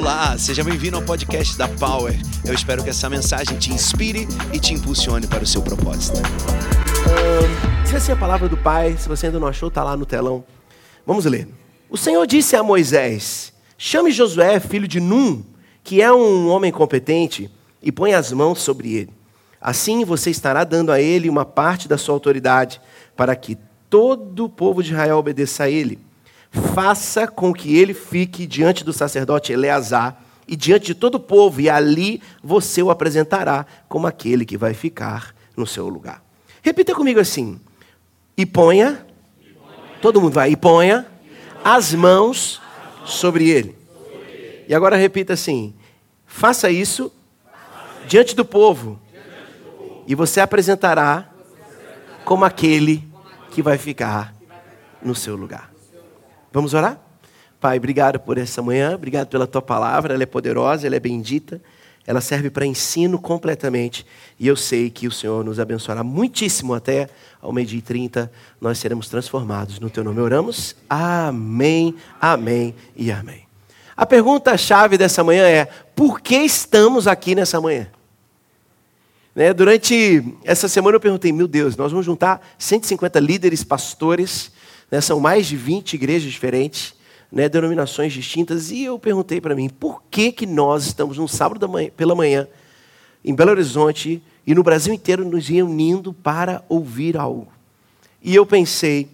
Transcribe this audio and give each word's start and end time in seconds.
Olá, 0.00 0.38
seja 0.38 0.64
bem-vindo 0.64 0.96
ao 0.96 1.02
podcast 1.02 1.58
da 1.58 1.68
Power. 1.68 2.18
Eu 2.42 2.54
espero 2.54 2.82
que 2.82 2.88
essa 2.88 3.06
mensagem 3.10 3.58
te 3.58 3.70
inspire 3.70 4.26
e 4.50 4.58
te 4.58 4.72
impulsione 4.72 5.26
para 5.26 5.44
o 5.44 5.46
seu 5.46 5.60
propósito. 5.60 6.16
Se 7.84 7.96
assim 7.96 8.12
é 8.12 8.14
a 8.14 8.18
palavra 8.18 8.48
do 8.48 8.56
Pai, 8.56 8.96
se 8.96 9.06
você 9.06 9.26
ainda 9.26 9.38
não 9.38 9.46
achou, 9.46 9.68
está 9.68 9.84
lá 9.84 9.98
no 9.98 10.06
telão. 10.06 10.42
Vamos 11.06 11.26
ler. 11.26 11.46
O 11.90 11.98
Senhor 11.98 12.26
disse 12.26 12.56
a 12.56 12.62
Moisés: 12.62 13.52
Chame 13.76 14.10
Josué, 14.10 14.58
filho 14.58 14.88
de 14.88 15.00
Num, 15.00 15.44
que 15.84 16.00
é 16.00 16.10
um 16.10 16.48
homem 16.48 16.72
competente, 16.72 17.50
e 17.82 17.92
põe 17.92 18.14
as 18.14 18.32
mãos 18.32 18.62
sobre 18.62 18.94
ele. 18.94 19.10
Assim 19.60 20.02
você 20.02 20.30
estará 20.30 20.64
dando 20.64 20.92
a 20.92 20.98
ele 20.98 21.28
uma 21.28 21.44
parte 21.44 21.86
da 21.86 21.98
sua 21.98 22.14
autoridade, 22.14 22.80
para 23.14 23.36
que 23.36 23.58
todo 23.90 24.46
o 24.46 24.48
povo 24.48 24.82
de 24.82 24.92
Israel 24.92 25.18
obedeça 25.18 25.64
a 25.64 25.70
ele 25.70 25.98
faça 26.50 27.26
com 27.26 27.52
que 27.52 27.76
ele 27.76 27.94
fique 27.94 28.46
diante 28.46 28.84
do 28.84 28.92
sacerdote 28.92 29.52
Eleazar 29.52 30.20
e 30.46 30.56
diante 30.56 30.86
de 30.86 30.94
todo 30.94 31.14
o 31.14 31.20
povo, 31.20 31.60
e 31.60 31.70
ali 31.70 32.20
você 32.42 32.82
o 32.82 32.90
apresentará 32.90 33.64
como 33.88 34.06
aquele 34.06 34.44
que 34.44 34.56
vai 34.56 34.74
ficar 34.74 35.34
no 35.56 35.66
seu 35.66 35.88
lugar. 35.88 36.22
Repita 36.60 36.94
comigo 36.94 37.20
assim: 37.20 37.60
e 38.36 38.44
ponha, 38.44 39.06
todo 40.02 40.20
mundo 40.20 40.32
vai, 40.32 40.50
e 40.50 40.56
ponha 40.56 41.06
as 41.62 41.94
mãos 41.94 42.60
sobre 43.04 43.48
ele. 43.48 43.78
E 44.66 44.74
agora 44.74 44.96
repita 44.96 45.34
assim: 45.34 45.72
faça 46.26 46.68
isso 46.68 47.12
diante 48.08 48.34
do 48.34 48.44
povo, 48.44 49.00
e 50.06 50.16
você 50.16 50.40
apresentará 50.40 51.30
como 52.24 52.44
aquele 52.44 53.08
que 53.52 53.62
vai 53.62 53.78
ficar 53.78 54.34
no 55.00 55.14
seu 55.14 55.36
lugar. 55.36 55.69
Vamos 56.52 56.74
orar? 56.74 57.00
Pai, 57.60 57.76
obrigado 57.76 58.18
por 58.18 58.38
essa 58.38 58.60
manhã, 58.62 58.94
obrigado 58.94 59.28
pela 59.28 59.46
tua 59.46 59.62
palavra, 59.62 60.14
ela 60.14 60.22
é 60.22 60.26
poderosa, 60.26 60.86
ela 60.86 60.96
é 60.96 61.00
bendita, 61.00 61.60
ela 62.06 62.20
serve 62.20 62.50
para 62.50 62.66
ensino 62.66 63.20
completamente. 63.20 64.04
E 64.38 64.48
eu 64.48 64.56
sei 64.56 64.90
que 64.90 65.06
o 65.06 65.12
Senhor 65.12 65.44
nos 65.44 65.60
abençoará 65.60 66.02
muitíssimo 66.02 66.74
até 66.74 67.08
ao 67.40 67.52
meio-dia 67.52 67.78
e 67.78 67.82
trinta, 67.82 68.32
nós 68.60 68.78
seremos 68.78 69.08
transformados. 69.08 69.78
No 69.78 69.90
teu 69.90 70.02
nome 70.02 70.20
oramos. 70.20 70.74
Amém, 70.88 71.94
amém 72.20 72.74
e 72.96 73.12
amém. 73.12 73.46
A 73.96 74.06
pergunta-chave 74.06 74.96
dessa 74.96 75.22
manhã 75.22 75.44
é: 75.46 75.66
por 75.94 76.20
que 76.20 76.36
estamos 76.36 77.06
aqui 77.06 77.34
nessa 77.34 77.60
manhã? 77.60 77.88
Né, 79.34 79.52
durante 79.52 80.24
essa 80.44 80.66
semana 80.66 80.96
eu 80.96 81.00
perguntei, 81.00 81.30
meu 81.30 81.46
Deus, 81.46 81.76
nós 81.76 81.92
vamos 81.92 82.06
juntar 82.06 82.40
150 82.58 83.20
líderes, 83.20 83.62
pastores, 83.62 84.50
né, 84.90 85.00
são 85.00 85.20
mais 85.20 85.46
de 85.46 85.56
20 85.56 85.94
igrejas 85.94 86.30
diferentes, 86.30 86.94
né, 87.30 87.48
denominações 87.48 88.12
distintas, 88.12 88.70
e 88.70 88.84
eu 88.84 88.98
perguntei 88.98 89.40
para 89.40 89.54
mim, 89.54 89.68
por 89.68 90.02
que, 90.10 90.32
que 90.32 90.46
nós 90.46 90.86
estamos 90.86 91.16
num 91.16 91.28
sábado 91.28 91.68
manhã, 91.68 91.90
pela 91.96 92.14
manhã, 92.14 92.48
em 93.24 93.34
Belo 93.34 93.50
Horizonte, 93.50 94.22
e 94.46 94.54
no 94.54 94.62
Brasil 94.62 94.92
inteiro 94.92 95.24
nos 95.24 95.46
reunindo 95.46 96.12
para 96.12 96.64
ouvir 96.68 97.16
algo? 97.16 97.48
E 98.22 98.34
eu 98.34 98.44
pensei, 98.44 99.08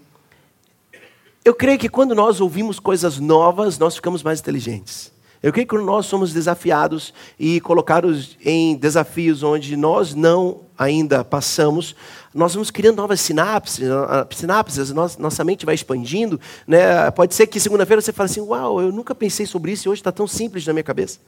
eu 1.45 1.55
creio 1.55 1.79
que 1.79 1.89
quando 1.89 2.15
nós 2.15 2.41
ouvimos 2.41 2.81
coisas 2.81 3.19
novas, 3.19 3.79
nós 3.79 3.97
ficamos 3.97 4.23
mais 4.23 4.41
inteligentes. 4.41 5.13
Eu 5.43 5.53
creio 5.53 5.69
que 5.69 5.77
nós 5.77 6.07
somos 6.07 6.33
desafiados 6.33 7.13
e 7.39 7.61
colocados 7.61 8.37
em 8.45 8.77
desafios 8.77 9.43
onde 9.43 9.77
nós 9.77 10.15
não 10.15 10.63
ainda 10.79 11.25
passamos, 11.25 11.95
nós 12.35 12.53
vamos 12.53 12.71
criando 12.71 12.97
novas 12.97 13.21
sinapses, 13.21 13.89
sinapses 14.31 14.93
nossa 15.19 15.43
mente 15.45 15.65
vai 15.65 15.75
expandindo. 15.75 16.39
Né? 16.67 17.11
Pode 17.13 17.35
ser 17.35 17.47
que 17.47 17.59
segunda-feira 17.59 18.03
você 18.03 18.13
fale 18.13 18.31
assim: 18.31 18.41
Uau, 18.41 18.81
eu 18.81 18.93
nunca 18.93 19.15
pensei 19.15 19.47
sobre 19.47 19.73
isso 19.73 19.89
e 19.89 19.91
hoje 19.91 20.01
está 20.01 20.13
tão 20.13 20.27
simples 20.27 20.67
na 20.67 20.73
minha 20.73 20.83
cabeça. 20.83 21.19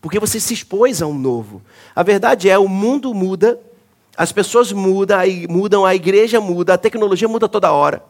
Porque 0.00 0.18
você 0.18 0.38
se 0.38 0.54
expôs 0.54 1.02
a 1.02 1.06
um 1.06 1.18
novo. 1.18 1.60
A 1.94 2.02
verdade 2.02 2.48
é: 2.48 2.58
o 2.58 2.68
mundo 2.68 3.12
muda, 3.12 3.58
as 4.16 4.32
pessoas 4.32 4.72
mudam, 4.72 5.18
mudam, 5.48 5.84
a 5.84 5.94
igreja 5.94 6.40
muda, 6.40 6.74
a 6.74 6.78
tecnologia 6.78 7.28
muda 7.28 7.48
toda 7.48 7.72
hora. 7.72 8.02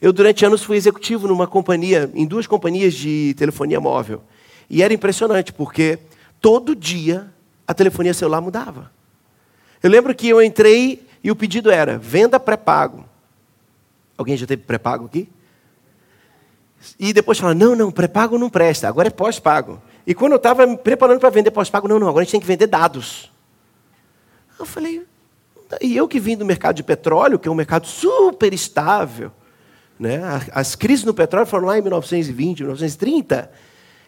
Eu, 0.00 0.12
durante 0.12 0.46
anos, 0.46 0.62
fui 0.62 0.76
executivo 0.76 1.26
numa 1.26 1.46
companhia, 1.46 2.10
em 2.14 2.24
duas 2.24 2.46
companhias 2.46 2.94
de 2.94 3.34
telefonia 3.36 3.80
móvel. 3.80 4.22
E 4.68 4.82
era 4.82 4.92
impressionante, 4.92 5.52
porque 5.52 5.98
todo 6.40 6.74
dia 6.76 7.32
a 7.66 7.74
telefonia 7.74 8.14
celular 8.14 8.40
mudava. 8.40 8.90
Eu 9.82 9.90
lembro 9.90 10.14
que 10.14 10.28
eu 10.28 10.42
entrei 10.42 11.06
e 11.22 11.30
o 11.30 11.36
pedido 11.36 11.70
era: 11.70 11.98
venda 11.98 12.38
pré-pago. 12.38 13.04
Alguém 14.16 14.36
já 14.36 14.46
teve 14.46 14.62
pré-pago 14.62 15.06
aqui? 15.06 15.28
E 16.98 17.12
depois 17.12 17.38
fala: 17.38 17.54
não, 17.54 17.74
não, 17.74 17.90
pré-pago 17.90 18.38
não 18.38 18.50
presta, 18.50 18.88
agora 18.88 19.08
é 19.08 19.10
pós-pago. 19.10 19.80
E 20.06 20.14
quando 20.14 20.32
eu 20.32 20.36
estava 20.36 20.66
me 20.66 20.76
preparando 20.76 21.20
para 21.20 21.30
vender 21.30 21.50
pós-pago, 21.50 21.86
não, 21.86 21.98
não, 21.98 22.08
agora 22.08 22.22
a 22.22 22.24
gente 22.24 22.32
tem 22.32 22.40
que 22.40 22.46
vender 22.46 22.66
dados. 22.66 23.30
Eu 24.58 24.66
falei, 24.66 25.06
e 25.80 25.96
eu 25.96 26.08
que 26.08 26.18
vim 26.18 26.36
do 26.36 26.44
mercado 26.44 26.76
de 26.76 26.82
petróleo, 26.82 27.38
que 27.38 27.46
é 27.46 27.50
um 27.50 27.54
mercado 27.54 27.86
super 27.86 28.52
estável, 28.52 29.30
né? 29.98 30.20
as 30.52 30.74
crises 30.74 31.04
no 31.04 31.12
petróleo 31.12 31.46
foram 31.46 31.66
lá 31.66 31.78
em 31.78 31.82
1920, 31.82 32.60
1930. 32.60 33.50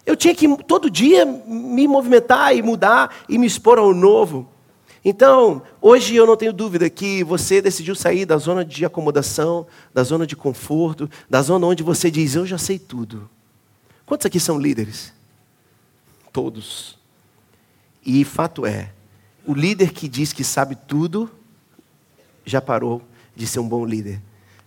Eu 0.05 0.17
tinha 0.17 0.35
que 0.35 0.49
todo 0.65 0.91
dia 0.91 1.25
me 1.25 1.87
movimentar 1.87 2.57
e 2.57 2.63
mudar 2.63 3.15
e 3.29 3.39
me 3.39 3.47
expor 3.47 3.79
ao 3.79 3.95
novo. 3.95 4.49
Então, 5.05 5.63
hoje 5.81 6.15
eu 6.15 6.27
não 6.27 6.37
tenho 6.37 6.53
dúvida 6.53 6.91
que 6.91 7.25
você 7.25 7.63
decidiu 7.63 7.95
sair 7.95 8.27
da 8.27 8.37
zona 8.37 8.65
de 8.65 8.85
acomodação, 8.85 9.67
da 9.95 10.03
zona 10.03 10.27
de 10.27 10.37
conforto, 10.37 11.09
da 11.29 11.41
zona 11.41 11.67
onde 11.67 11.83
você 11.83 12.11
diz, 12.11 12.35
eu 12.35 12.47
já 12.47 12.59
sei 12.59 12.79
tudo. 12.79 13.29
Quantos 14.05 14.27
aqui 14.27 14.39
são 14.39 14.59
líderes? 14.59 15.13
Todos. 16.33 16.99
E 18.05 18.25
fato 18.25 18.67
é, 18.67 18.93
o 19.47 19.55
líder 19.55 19.93
que 19.93 20.09
diz 20.09 20.33
que 20.33 20.45
sabe 20.45 20.75
tudo, 20.75 21.31
já 22.45 22.61
parou 22.61 23.03
de 23.35 23.47
ser 23.47 23.61
um 23.61 23.69
bom 23.69 23.85
líder. 23.87 24.21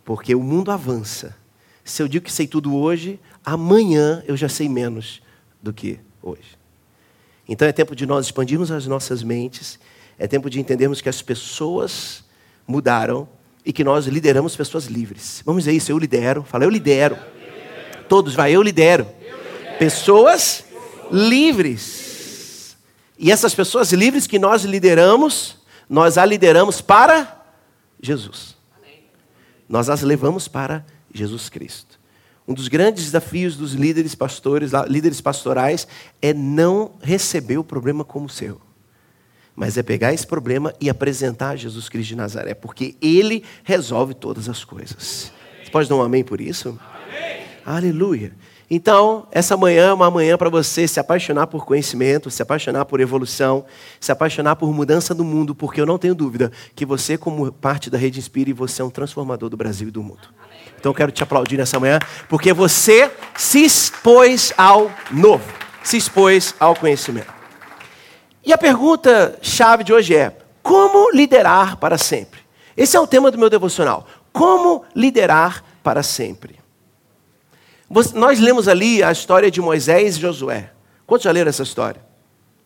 Porque 0.04 0.34
o 0.34 0.42
mundo 0.42 0.72
avança. 0.72 1.36
Se 1.84 2.02
eu 2.02 2.08
digo 2.08 2.26
que 2.26 2.32
sei 2.32 2.48
tudo 2.48 2.76
hoje, 2.76 3.20
amanhã 3.46 4.24
eu 4.28 4.36
já 4.36 4.50
sei 4.50 4.70
menos 4.70 5.22
do 5.62 5.74
que 5.74 6.00
hoje. 6.22 6.58
Então 7.48 7.68
é 7.68 7.72
tempo 7.72 7.96
de 7.96 8.06
nós 8.06 8.26
expandirmos 8.26 8.72
as 8.72 8.88
nossas 8.88 9.24
mentes 9.24 9.80
é 10.18 10.28
tempo 10.28 10.50
de 10.50 10.60
entendermos 10.60 11.02
que 11.02 11.10
as 11.10 11.22
pessoas 11.22 12.24
mudaram 12.68 13.28
e 13.66 13.74
que 13.74 13.84
nós 13.84 14.06
lideramos 14.06 14.56
pessoas 14.56 14.86
livres. 14.86 15.42
Vamos 15.46 15.64
dizer 15.64 15.76
isso, 15.76 15.92
eu 15.92 15.98
lidero. 15.98 16.44
Fala, 16.44 16.66
eu 16.66 16.70
lidero. 16.70 17.18
Todos, 18.08 18.34
vai, 18.34 18.52
eu 18.52 18.62
lidero. 18.62 19.08
Pessoas 19.80 20.66
livres. 21.12 22.78
E 23.18 23.32
essas 23.32 23.56
pessoas 23.56 23.92
livres 23.92 24.28
que 24.28 24.38
nós 24.38 24.64
lideramos, 24.64 25.58
nós 25.90 26.18
a 26.18 26.26
lideramos 26.26 26.82
para 26.82 27.42
Jesus. 28.02 28.56
Nós 29.68 29.90
as 29.90 30.02
levamos 30.02 30.48
para 30.48 30.86
Jesus 31.14 31.50
Cristo. 31.50 32.00
Um 32.48 32.54
dos 32.54 32.68
grandes 32.68 33.06
desafios 33.06 33.56
dos 33.56 33.74
líderes 33.74 34.16
pastores, 34.16 34.72
líderes 34.88 35.22
pastorais, 35.22 35.88
é 36.22 36.34
não 36.34 36.92
receber 37.02 37.58
o 37.58 37.64
problema 37.64 38.04
como 38.04 38.28
seu 38.30 38.60
mas 39.56 39.78
é 39.78 39.84
pegar 39.84 40.14
esse 40.14 40.26
problema 40.26 40.74
e 40.82 40.90
apresentar 40.90 41.50
a 41.50 41.56
Jesus 41.56 41.90
Cristo 41.90 42.10
de 42.10 42.16
Nazaré, 42.16 42.54
porque 42.54 42.96
Ele 43.02 43.44
resolve 43.64 44.14
todas 44.14 44.50
as 44.50 44.64
coisas. 44.64 45.32
Você 45.64 45.72
pode 45.72 45.88
dar 45.88 45.96
um 45.96 46.02
amém 46.02 46.24
por 46.24 46.42
isso? 46.42 46.70
Amém. 46.70 47.44
Aleluia. 47.66 48.34
Então, 48.70 49.28
essa 49.32 49.56
manhã 49.56 49.90
é 49.90 49.94
uma 49.94 50.10
manhã 50.10 50.38
para 50.38 50.50
você 50.50 50.88
se 50.88 51.00
apaixonar 51.00 51.46
por 51.48 51.66
conhecimento, 51.66 52.32
se 52.32 52.42
apaixonar 52.42 52.86
por 52.86 53.00
evolução, 53.00 53.66
se 54.00 54.12
apaixonar 54.12 54.56
por 54.56 54.74
mudança 54.74 55.14
do 55.14 55.24
mundo, 55.24 55.54
porque 55.54 55.80
eu 55.80 55.86
não 55.86 56.00
tenho 56.00 56.16
dúvida 56.16 56.52
que 56.76 56.86
você, 56.86 57.16
como 57.16 57.52
parte 57.52 57.90
da 57.90 57.98
Rede 57.98 58.20
Inspire, 58.20 58.52
você 58.52 58.82
é 58.82 58.86
um 58.86 58.90
transformador 58.90 59.50
do 59.50 59.58
Brasil 59.58 59.90
e 59.90 59.92
do 59.92 60.02
mundo. 60.02 60.28
Então, 60.84 60.90
eu 60.90 60.96
quero 60.96 61.14
te 61.14 61.24
aplaudir 61.24 61.56
nessa 61.56 61.80
manhã, 61.80 61.98
porque 62.28 62.52
você 62.52 63.10
se 63.38 63.64
expôs 63.64 64.52
ao 64.58 64.92
novo, 65.10 65.50
se 65.82 65.96
expôs 65.96 66.54
ao 66.60 66.76
conhecimento. 66.76 67.34
E 68.46 68.52
a 68.52 68.58
pergunta 68.58 69.40
chave 69.42 69.86
de 69.86 69.94
hoje 69.94 70.14
é: 70.14 70.36
como 70.62 71.10
liderar 71.12 71.78
para 71.78 71.98
sempre? 71.98 72.42
Esse 72.76 72.98
é 72.98 73.00
o 73.00 73.08
tema 73.08 73.32
do 73.32 73.38
meu 73.38 73.50
devocional. 73.50 74.06
Como 74.34 74.84
liderar 74.94 75.64
para 75.82 76.04
sempre? 76.04 76.60
Nós 78.14 78.42
lemos 78.42 78.68
ali 78.68 79.02
a 79.02 79.10
história 79.10 79.50
de 79.50 79.62
Moisés 79.62 80.18
e 80.18 80.20
Josué. 80.20 80.72
Quantos 81.08 81.24
já 81.24 81.32
leram 81.32 81.48
essa 81.48 81.64
história? 81.64 82.02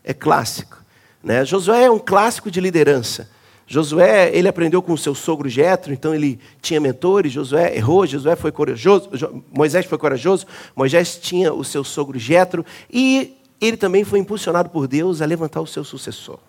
É 0.03 0.11
clássico. 0.11 0.83
Né? 1.21 1.45
Josué 1.45 1.83
é 1.83 1.91
um 1.91 1.99
clássico 1.99 2.49
de 2.49 2.59
liderança. 2.59 3.29
Josué, 3.69 4.31
ele 4.33 4.47
aprendeu 4.47 4.81
com 4.81 4.93
o 4.93 4.97
seu 4.97 5.13
sogro 5.13 5.49
Jetro, 5.49 5.91
então 5.91 6.15
ele 6.15 6.39
tinha 6.61 6.79
mentores. 6.79 7.33
Josué 7.33 7.75
errou, 7.75 8.07
Josué 8.07 8.37
foi 8.37 8.49
corajoso, 8.49 9.09
Moisés 9.51 9.85
foi 9.85 9.97
corajoso, 9.97 10.47
Moisés 10.73 11.17
tinha 11.17 11.53
o 11.53 11.65
seu 11.65 11.83
sogro 11.83 12.17
Jetro 12.17 12.65
e 12.89 13.35
ele 13.59 13.75
também 13.75 14.05
foi 14.05 14.19
impulsionado 14.19 14.69
por 14.69 14.87
Deus 14.87 15.21
a 15.21 15.25
levantar 15.25 15.59
o 15.59 15.67
seu 15.67 15.83
sucessor. 15.83 16.39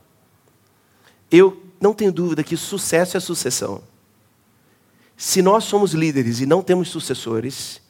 Eu 1.28 1.60
não 1.80 1.92
tenho 1.92 2.12
dúvida 2.12 2.44
que 2.44 2.56
sucesso 2.56 3.16
é 3.16 3.20
sucessão. 3.20 3.82
Se 5.16 5.42
nós 5.42 5.64
somos 5.64 5.92
líderes 5.94 6.40
e 6.40 6.46
não 6.46 6.62
temos 6.62 6.88
sucessores, 6.88 7.82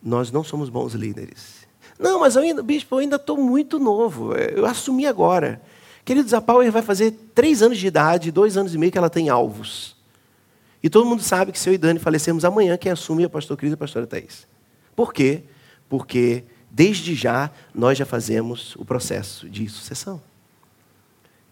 nós 0.00 0.30
não 0.30 0.44
somos 0.44 0.68
bons 0.68 0.92
líderes. 0.94 1.66
Não, 1.98 2.20
mas 2.20 2.36
eu 2.36 2.42
ainda, 2.42 2.62
bispo, 2.62 2.94
eu 2.94 3.00
ainda 3.00 3.16
estou 3.16 3.36
muito 3.36 3.80
novo. 3.80 4.34
Eu 4.34 4.64
assumi 4.64 5.04
agora. 5.06 5.60
Queridos, 6.10 6.34
a 6.34 6.40
Power 6.40 6.72
vai 6.72 6.82
fazer 6.82 7.12
três 7.36 7.62
anos 7.62 7.78
de 7.78 7.86
idade, 7.86 8.32
dois 8.32 8.56
anos 8.56 8.74
e 8.74 8.78
meio 8.78 8.90
que 8.90 8.98
ela 8.98 9.08
tem 9.08 9.28
alvos. 9.28 9.94
E 10.82 10.90
todo 10.90 11.06
mundo 11.06 11.22
sabe 11.22 11.52
que 11.52 11.58
se 11.60 11.70
eu 11.70 11.72
e 11.72 11.78
Dani 11.78 12.00
falecemos 12.00 12.44
amanhã, 12.44 12.76
quem 12.76 12.90
assume 12.90 13.22
é 13.22 13.26
o 13.28 13.30
pastor 13.30 13.56
Cris 13.56 13.70
e 13.70 13.74
a 13.74 13.76
pastora 13.76 14.08
Thaís. 14.08 14.44
Por 14.96 15.14
quê? 15.14 15.44
Porque 15.88 16.42
desde 16.68 17.14
já 17.14 17.48
nós 17.72 17.96
já 17.96 18.04
fazemos 18.04 18.74
o 18.74 18.84
processo 18.84 19.48
de 19.48 19.68
sucessão. 19.68 20.20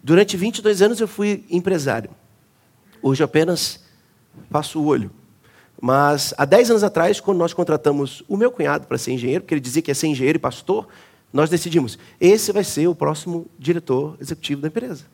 Durante 0.02 0.37
22 0.37 0.82
anos 0.82 0.99
eu 0.99 1.06
fui 1.06 1.44
empresário. 1.49 2.10
Hoje 3.00 3.22
apenas 3.22 3.84
passo 4.50 4.81
o 4.81 4.87
olho. 4.87 5.12
Mas 5.81 6.34
há 6.37 6.44
10 6.44 6.70
anos 6.70 6.82
atrás, 6.82 7.20
quando 7.20 7.38
nós 7.38 7.55
contratamos 7.55 8.25
o 8.26 8.37
meu 8.37 8.50
cunhado 8.50 8.88
para 8.88 8.99
ser 8.99 9.12
engenheiro, 9.12 9.44
porque 9.44 9.55
ele 9.55 9.60
dizia 9.60 9.82
que 9.82 9.93
ia 9.93 9.94
ser 9.94 10.08
engenheiro 10.08 10.37
e 10.37 10.40
pastor, 10.40 10.88
nós 11.33 11.51
decidimos, 11.51 11.99
esse 12.21 12.53
vai 12.53 12.65
ser 12.65 12.89
o 12.89 12.95
próximo 12.95 13.47
diretor 13.59 14.17
executivo 14.21 14.63
da 14.63 14.69
empresa. 14.69 15.05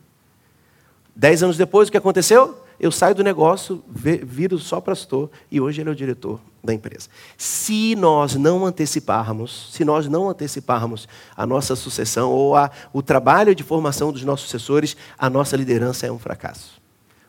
Dez 1.15 1.43
anos 1.43 1.57
depois, 1.57 1.89
o 1.89 1.93
que 1.93 1.99
aconteceu? 1.99 2.63
Eu 2.79 2.91
saio 2.91 3.15
do 3.15 3.23
negócio, 3.23 3.83
viro 3.89 4.59
só 4.59 4.81
pastor 4.81 5.31
e 5.51 5.61
hoje 5.61 5.81
ele 5.81 5.89
é 5.89 5.93
o 5.93 5.97
diretor 5.97 6.41
da 6.63 6.75
empresa. 6.75 7.09
Se 7.37 7.95
nós 7.95 8.35
não 8.35 8.67
anteciparmos, 8.67 9.71
se 9.73 9.85
nós 9.85 10.09
não 10.09 10.29
anteciparmos 10.29 11.07
a 11.37 11.47
nossa 11.47 11.77
sucessão 11.77 12.31
ou 12.31 12.57
a, 12.57 12.71
o 12.93 13.01
trabalho 13.01 13.55
de 13.55 13.63
formação 13.63 14.13
dos 14.13 14.25
nossos 14.25 14.47
sucessores, 14.47 14.97
a 15.17 15.31
nossa 15.31 15.57
liderança 15.57 16.07
é 16.07 16.13
um 16.13 16.19
fracasso. 16.19 16.81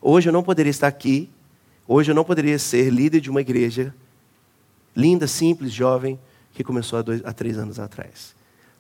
Hoje 0.02 0.30
eu 0.30 0.34
não 0.34 0.44
poderia 0.44 0.72
estar 0.72 0.88
aqui, 0.88 1.30
hoje 1.88 2.12
eu 2.12 2.16
não 2.16 2.24
poderia 2.24 2.58
ser 2.58 2.90
líder 2.90 3.20
de 3.22 3.30
uma 3.30 3.42
igreja 3.42 3.94
linda, 4.96 5.28
simples, 5.28 5.72
jovem, 5.74 6.20
que 6.54 6.64
começou 6.64 7.00
há, 7.00 7.02
dois, 7.02 7.22
há 7.26 7.34
três 7.34 7.58
anos 7.58 7.80
atrás. 7.80 8.35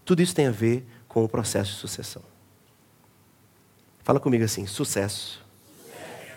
Tudo 0.05 0.21
isso 0.21 0.35
tem 0.35 0.47
a 0.47 0.51
ver 0.51 0.85
com 1.07 1.23
o 1.23 1.27
processo 1.27 1.71
de 1.71 1.77
sucessão. 1.77 2.21
Fala 4.03 4.19
comigo 4.19 4.43
assim: 4.43 4.67
sucesso 4.67 5.43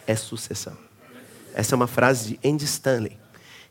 é 0.07 0.17
sucessão. 0.17 0.77
Essa 1.55 1.75
é 1.75 1.77
uma 1.77 1.87
frase 1.87 2.39
de 2.43 2.49
Andy 2.49 2.65
Stanley. 2.65 3.19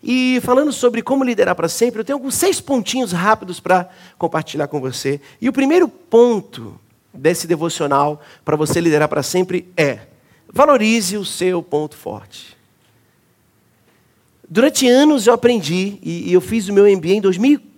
E 0.03 0.39
falando 0.43 0.71
sobre 0.71 1.01
como 1.01 1.23
liderar 1.23 1.55
para 1.55 1.67
sempre, 1.67 1.99
eu 1.99 2.05
tenho 2.05 2.17
alguns 2.17 2.35
seis 2.35 2.61
pontinhos 2.61 3.11
rápidos 3.11 3.59
para 3.59 3.89
compartilhar 4.17 4.67
com 4.67 4.79
você. 4.79 5.19
E 5.41 5.49
o 5.49 5.53
primeiro 5.53 5.87
ponto 5.87 6.79
desse 7.11 7.47
devocional 7.47 8.21
para 8.45 8.55
você 8.55 8.79
liderar 8.79 9.09
para 9.09 9.23
sempre 9.23 9.67
é: 9.75 10.01
valorize 10.47 11.17
o 11.17 11.25
seu 11.25 11.63
ponto 11.63 11.95
forte. 11.95 12.55
Durante 14.47 14.87
anos 14.87 15.27
eu 15.27 15.33
aprendi, 15.33 15.97
e 16.01 16.31
eu 16.31 16.39
fiz 16.39 16.69
o 16.69 16.73
meu 16.73 16.85
MBA 16.85 17.13
em 17.13 17.21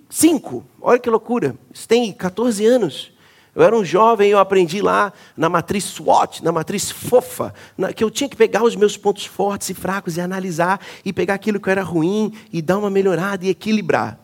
2005. 0.10 0.66
Olha 0.82 1.00
que 1.00 1.10
loucura, 1.10 1.56
isso 1.72 1.88
tem 1.88 2.12
14 2.12 2.66
anos. 2.66 3.12
Eu 3.56 3.64
era 3.64 3.76
um 3.76 3.84
jovem 3.84 4.30
e 4.30 4.32
eu 4.32 4.40
aprendi 4.40 4.82
lá 4.82 5.12
na 5.36 5.50
matriz 5.50 5.84
SWOT, 5.84 6.44
na 6.44 6.52
matriz 6.52 6.92
fofa, 6.92 7.54
na, 7.78 7.92
que 7.92 8.04
eu 8.04 8.10
tinha 8.10 8.30
que 8.30 8.36
pegar 8.36 8.64
os 8.64 8.76
meus 8.76 8.96
pontos 8.96 9.26
fortes 9.26 9.70
e 9.70 9.74
fracos 9.74 10.18
e 10.18 10.22
analisar 10.22 10.80
e 11.04 11.12
pegar 11.12 11.34
aquilo 11.36 11.60
que 11.60 11.70
era 11.70 11.84
ruim 11.84 12.34
e 12.54 12.62
dar 12.62 12.78
uma 12.78 12.90
melhorada 12.90 13.46
e 13.46 13.50
equilibrar. 13.50 14.20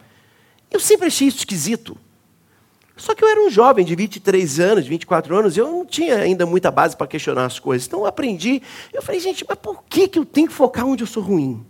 Eu 0.71 0.79
sempre 0.79 1.07
achei 1.07 1.27
isso 1.27 1.39
esquisito. 1.39 1.97
Só 2.95 3.13
que 3.13 3.23
eu 3.23 3.27
era 3.27 3.41
um 3.41 3.49
jovem 3.49 3.83
de 3.83 3.93
23 3.93 4.59
anos, 4.59 4.87
24 4.87 5.35
anos, 5.35 5.57
eu 5.57 5.69
não 5.69 5.85
tinha 5.85 6.17
ainda 6.17 6.45
muita 6.45 6.71
base 6.71 6.95
para 6.95 7.07
questionar 7.07 7.45
as 7.45 7.59
coisas. 7.59 7.87
Então 7.87 8.01
eu 8.01 8.05
aprendi. 8.05 8.61
Eu 8.93 9.01
falei, 9.01 9.19
gente, 9.19 9.45
mas 9.47 9.57
por 9.57 9.83
que, 9.83 10.07
que 10.07 10.17
eu 10.17 10.23
tenho 10.23 10.47
que 10.47 10.53
focar 10.53 10.85
onde 10.85 11.03
eu 11.03 11.07
sou 11.07 11.21
ruim? 11.21 11.65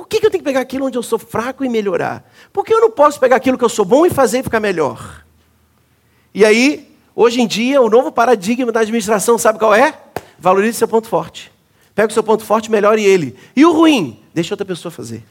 Por 0.00 0.08
que, 0.08 0.18
que 0.18 0.24
eu 0.24 0.30
tenho 0.30 0.42
que 0.42 0.48
pegar 0.48 0.60
aquilo 0.60 0.86
onde 0.86 0.96
eu 0.96 1.02
sou 1.02 1.18
fraco 1.18 1.62
e 1.62 1.68
melhorar? 1.68 2.26
Por 2.54 2.64
que 2.64 2.72
eu 2.72 2.80
não 2.80 2.90
posso 2.90 3.20
pegar 3.20 3.36
aquilo 3.36 3.58
que 3.58 3.64
eu 3.64 3.68
sou 3.68 3.84
bom 3.84 4.06
e 4.06 4.10
fazer 4.10 4.42
ficar 4.42 4.58
melhor? 4.58 5.26
E 6.32 6.42
aí, 6.42 6.90
hoje 7.14 7.42
em 7.42 7.46
dia, 7.46 7.82
o 7.82 7.90
novo 7.90 8.10
paradigma 8.10 8.72
da 8.72 8.80
administração, 8.80 9.36
sabe 9.36 9.58
qual 9.58 9.74
é? 9.74 10.00
Valorize 10.38 10.78
seu 10.78 10.88
ponto 10.88 11.06
forte. 11.06 11.52
Pega 11.94 12.08
o 12.08 12.14
seu 12.14 12.22
ponto 12.22 12.42
forte, 12.42 12.70
melhore 12.70 13.04
ele. 13.04 13.36
E 13.54 13.62
o 13.66 13.72
ruim? 13.72 14.18
Deixa 14.32 14.54
outra 14.54 14.64
pessoa 14.64 14.90
fazer. 14.90 15.22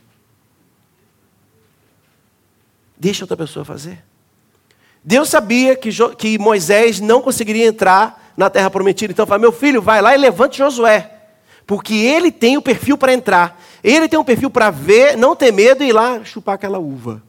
Deixa 2.95 3.24
outra 3.24 3.36
pessoa 3.36 3.66
fazer. 3.66 4.04
Deus 5.04 5.30
sabia 5.30 5.75
que, 5.75 5.89
que 6.16 6.38
Moisés 6.38 7.00
não 7.00 7.24
conseguiria 7.24 7.66
entrar 7.66 8.33
na 8.38 8.51
terra 8.51 8.69
prometida. 8.69 9.12
Então, 9.12 9.25
fala: 9.25 9.39
meu 9.39 9.51
filho, 9.51 9.81
vai 9.81 10.00
lá 10.00 10.13
e 10.13 10.18
levante 10.19 10.60
Josué. 10.60 11.19
Porque 11.69 11.94
ele 11.94 12.31
tem 12.31 12.57
o 12.57 12.62
perfil 12.62 12.98
para 12.98 13.13
entrar. 13.13 13.62
Ele 13.83 14.10
tem 14.10 14.18
um 14.18 14.24
perfil 14.25 14.50
para 14.50 14.71
ver, 14.71 15.16
não 15.16 15.36
ter 15.36 15.54
medo 15.54 15.83
e 15.83 15.89
ir 15.89 15.94
lá 15.94 16.25
chupar 16.25 16.56
aquela 16.56 16.80
uva 16.80 17.24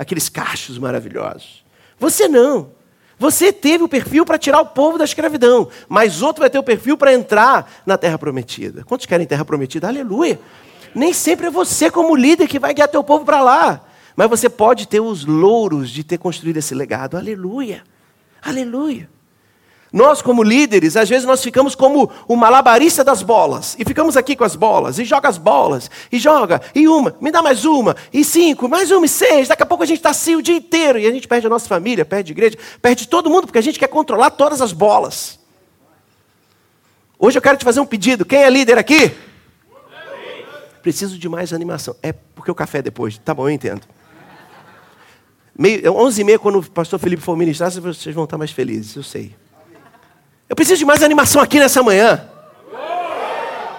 aqueles 0.00 0.30
cachos 0.30 0.78
maravilhosos. 0.78 1.62
Você 1.98 2.26
não. 2.26 2.70
Você 3.18 3.52
teve 3.52 3.84
o 3.84 3.88
perfil 3.88 4.24
para 4.24 4.38
tirar 4.38 4.58
o 4.58 4.66
povo 4.66 4.96
da 4.96 5.04
escravidão, 5.04 5.68
mas 5.86 6.22
outro 6.22 6.40
vai 6.40 6.48
ter 6.48 6.58
o 6.58 6.62
perfil 6.62 6.96
para 6.96 7.12
entrar 7.12 7.70
na 7.84 7.98
terra 7.98 8.16
prometida. 8.16 8.82
Quantos 8.84 9.04
querem 9.04 9.26
terra 9.26 9.44
prometida? 9.44 9.88
Aleluia. 9.88 10.40
Nem 10.94 11.12
sempre 11.12 11.48
é 11.48 11.50
você, 11.50 11.90
como 11.90 12.16
líder, 12.16 12.48
que 12.48 12.58
vai 12.58 12.72
guiar 12.72 12.88
teu 12.88 13.04
povo 13.04 13.26
para 13.26 13.42
lá. 13.42 13.84
Mas 14.16 14.30
você 14.30 14.48
pode 14.48 14.88
ter 14.88 15.00
os 15.00 15.26
louros 15.26 15.90
de 15.90 16.02
ter 16.02 16.16
construído 16.16 16.56
esse 16.56 16.74
legado. 16.74 17.18
Aleluia. 17.18 17.84
Aleluia. 18.40 19.06
Nós, 19.92 20.22
como 20.22 20.42
líderes, 20.42 20.96
às 20.96 21.08
vezes 21.08 21.26
nós 21.26 21.42
ficamos 21.42 21.74
como 21.74 22.10
o 22.28 22.36
malabarista 22.36 23.02
das 23.02 23.22
bolas. 23.22 23.76
E 23.78 23.84
ficamos 23.84 24.16
aqui 24.16 24.36
com 24.36 24.44
as 24.44 24.54
bolas, 24.54 24.98
e 24.98 25.04
joga 25.04 25.28
as 25.28 25.36
bolas, 25.36 25.90
e 26.12 26.18
joga, 26.18 26.60
e 26.74 26.86
uma, 26.86 27.16
me 27.20 27.32
dá 27.32 27.42
mais 27.42 27.64
uma, 27.64 27.96
e 28.12 28.22
cinco, 28.22 28.68
mais 28.68 28.90
uma, 28.90 29.04
e 29.04 29.08
seis. 29.08 29.48
Daqui 29.48 29.64
a 29.64 29.66
pouco 29.66 29.82
a 29.82 29.86
gente 29.86 29.98
está 29.98 30.10
assim 30.10 30.36
o 30.36 30.42
dia 30.42 30.56
inteiro. 30.56 30.98
E 30.98 31.06
a 31.06 31.10
gente 31.10 31.26
perde 31.26 31.46
a 31.46 31.50
nossa 31.50 31.66
família, 31.66 32.04
perde 32.04 32.32
a 32.32 32.34
igreja, 32.34 32.56
perde 32.80 33.08
todo 33.08 33.28
mundo, 33.28 33.46
porque 33.46 33.58
a 33.58 33.62
gente 33.62 33.78
quer 33.78 33.88
controlar 33.88 34.30
todas 34.30 34.60
as 34.62 34.72
bolas. 34.72 35.40
Hoje 37.18 37.36
eu 37.36 37.42
quero 37.42 37.58
te 37.58 37.64
fazer 37.64 37.80
um 37.80 37.86
pedido. 37.86 38.24
Quem 38.24 38.44
é 38.44 38.48
líder 38.48 38.78
aqui? 38.78 39.12
Preciso 40.82 41.18
de 41.18 41.28
mais 41.28 41.52
animação. 41.52 41.94
É 42.02 42.12
porque 42.12 42.50
o 42.50 42.54
café 42.54 42.78
é 42.78 42.82
depois. 42.82 43.18
Tá 43.18 43.34
bom, 43.34 43.48
eu 43.48 43.50
entendo. 43.50 43.82
Meio, 45.58 45.92
11 45.92 46.20
e 46.20 46.24
meia, 46.24 46.38
quando 46.38 46.58
o 46.58 46.70
pastor 46.70 46.98
Felipe 46.98 47.22
for 47.22 47.36
ministrar, 47.36 47.70
vocês 47.72 48.14
vão 48.14 48.24
estar 48.24 48.38
mais 48.38 48.50
felizes, 48.50 48.96
eu 48.96 49.02
sei. 49.02 49.34
Eu 50.50 50.56
preciso 50.56 50.80
de 50.80 50.84
mais 50.84 51.00
animação 51.04 51.40
aqui 51.40 51.60
nessa 51.60 51.80
manhã. 51.80 52.28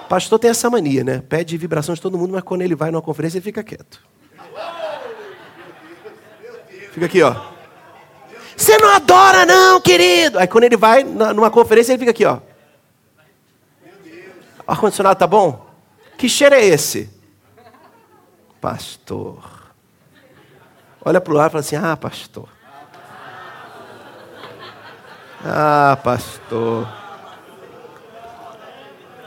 Pastor 0.07 0.39
tem 0.39 0.49
essa 0.49 0.69
mania, 0.69 1.03
né? 1.03 1.21
Pede 1.27 1.57
vibração 1.57 1.93
de 1.93 1.99
todo 1.99 2.17
mundo, 2.17 2.31
mas 2.31 2.43
quando 2.43 2.61
ele 2.61 2.75
vai 2.75 2.89
numa 2.91 3.01
conferência, 3.01 3.37
ele 3.37 3.43
fica 3.43 3.61
quieto. 3.61 4.01
Fica 6.93 7.05
aqui, 7.07 7.21
ó. 7.21 7.35
Você 8.55 8.77
não 8.77 8.87
adora, 8.87 9.45
não, 9.45 9.81
querido. 9.81 10.39
Aí 10.39 10.47
quando 10.47 10.63
ele 10.63 10.77
vai 10.77 11.03
numa 11.03 11.51
conferência, 11.51 11.91
ele 11.91 11.99
fica 11.99 12.11
aqui, 12.11 12.23
ó. 12.23 12.39
O 14.65 14.71
ar-condicionado 14.71 15.19
tá 15.19 15.27
bom? 15.27 15.67
Que 16.17 16.29
cheiro 16.29 16.55
é 16.55 16.65
esse? 16.65 17.09
Pastor. 18.61 19.73
Olha 21.03 21.19
para 21.19 21.33
o 21.33 21.35
lado 21.35 21.49
e 21.49 21.51
fala 21.51 21.59
assim: 21.59 21.75
Ah, 21.75 21.97
pastor. 21.97 22.47
Ah, 25.43 25.97
pastor. 26.03 26.87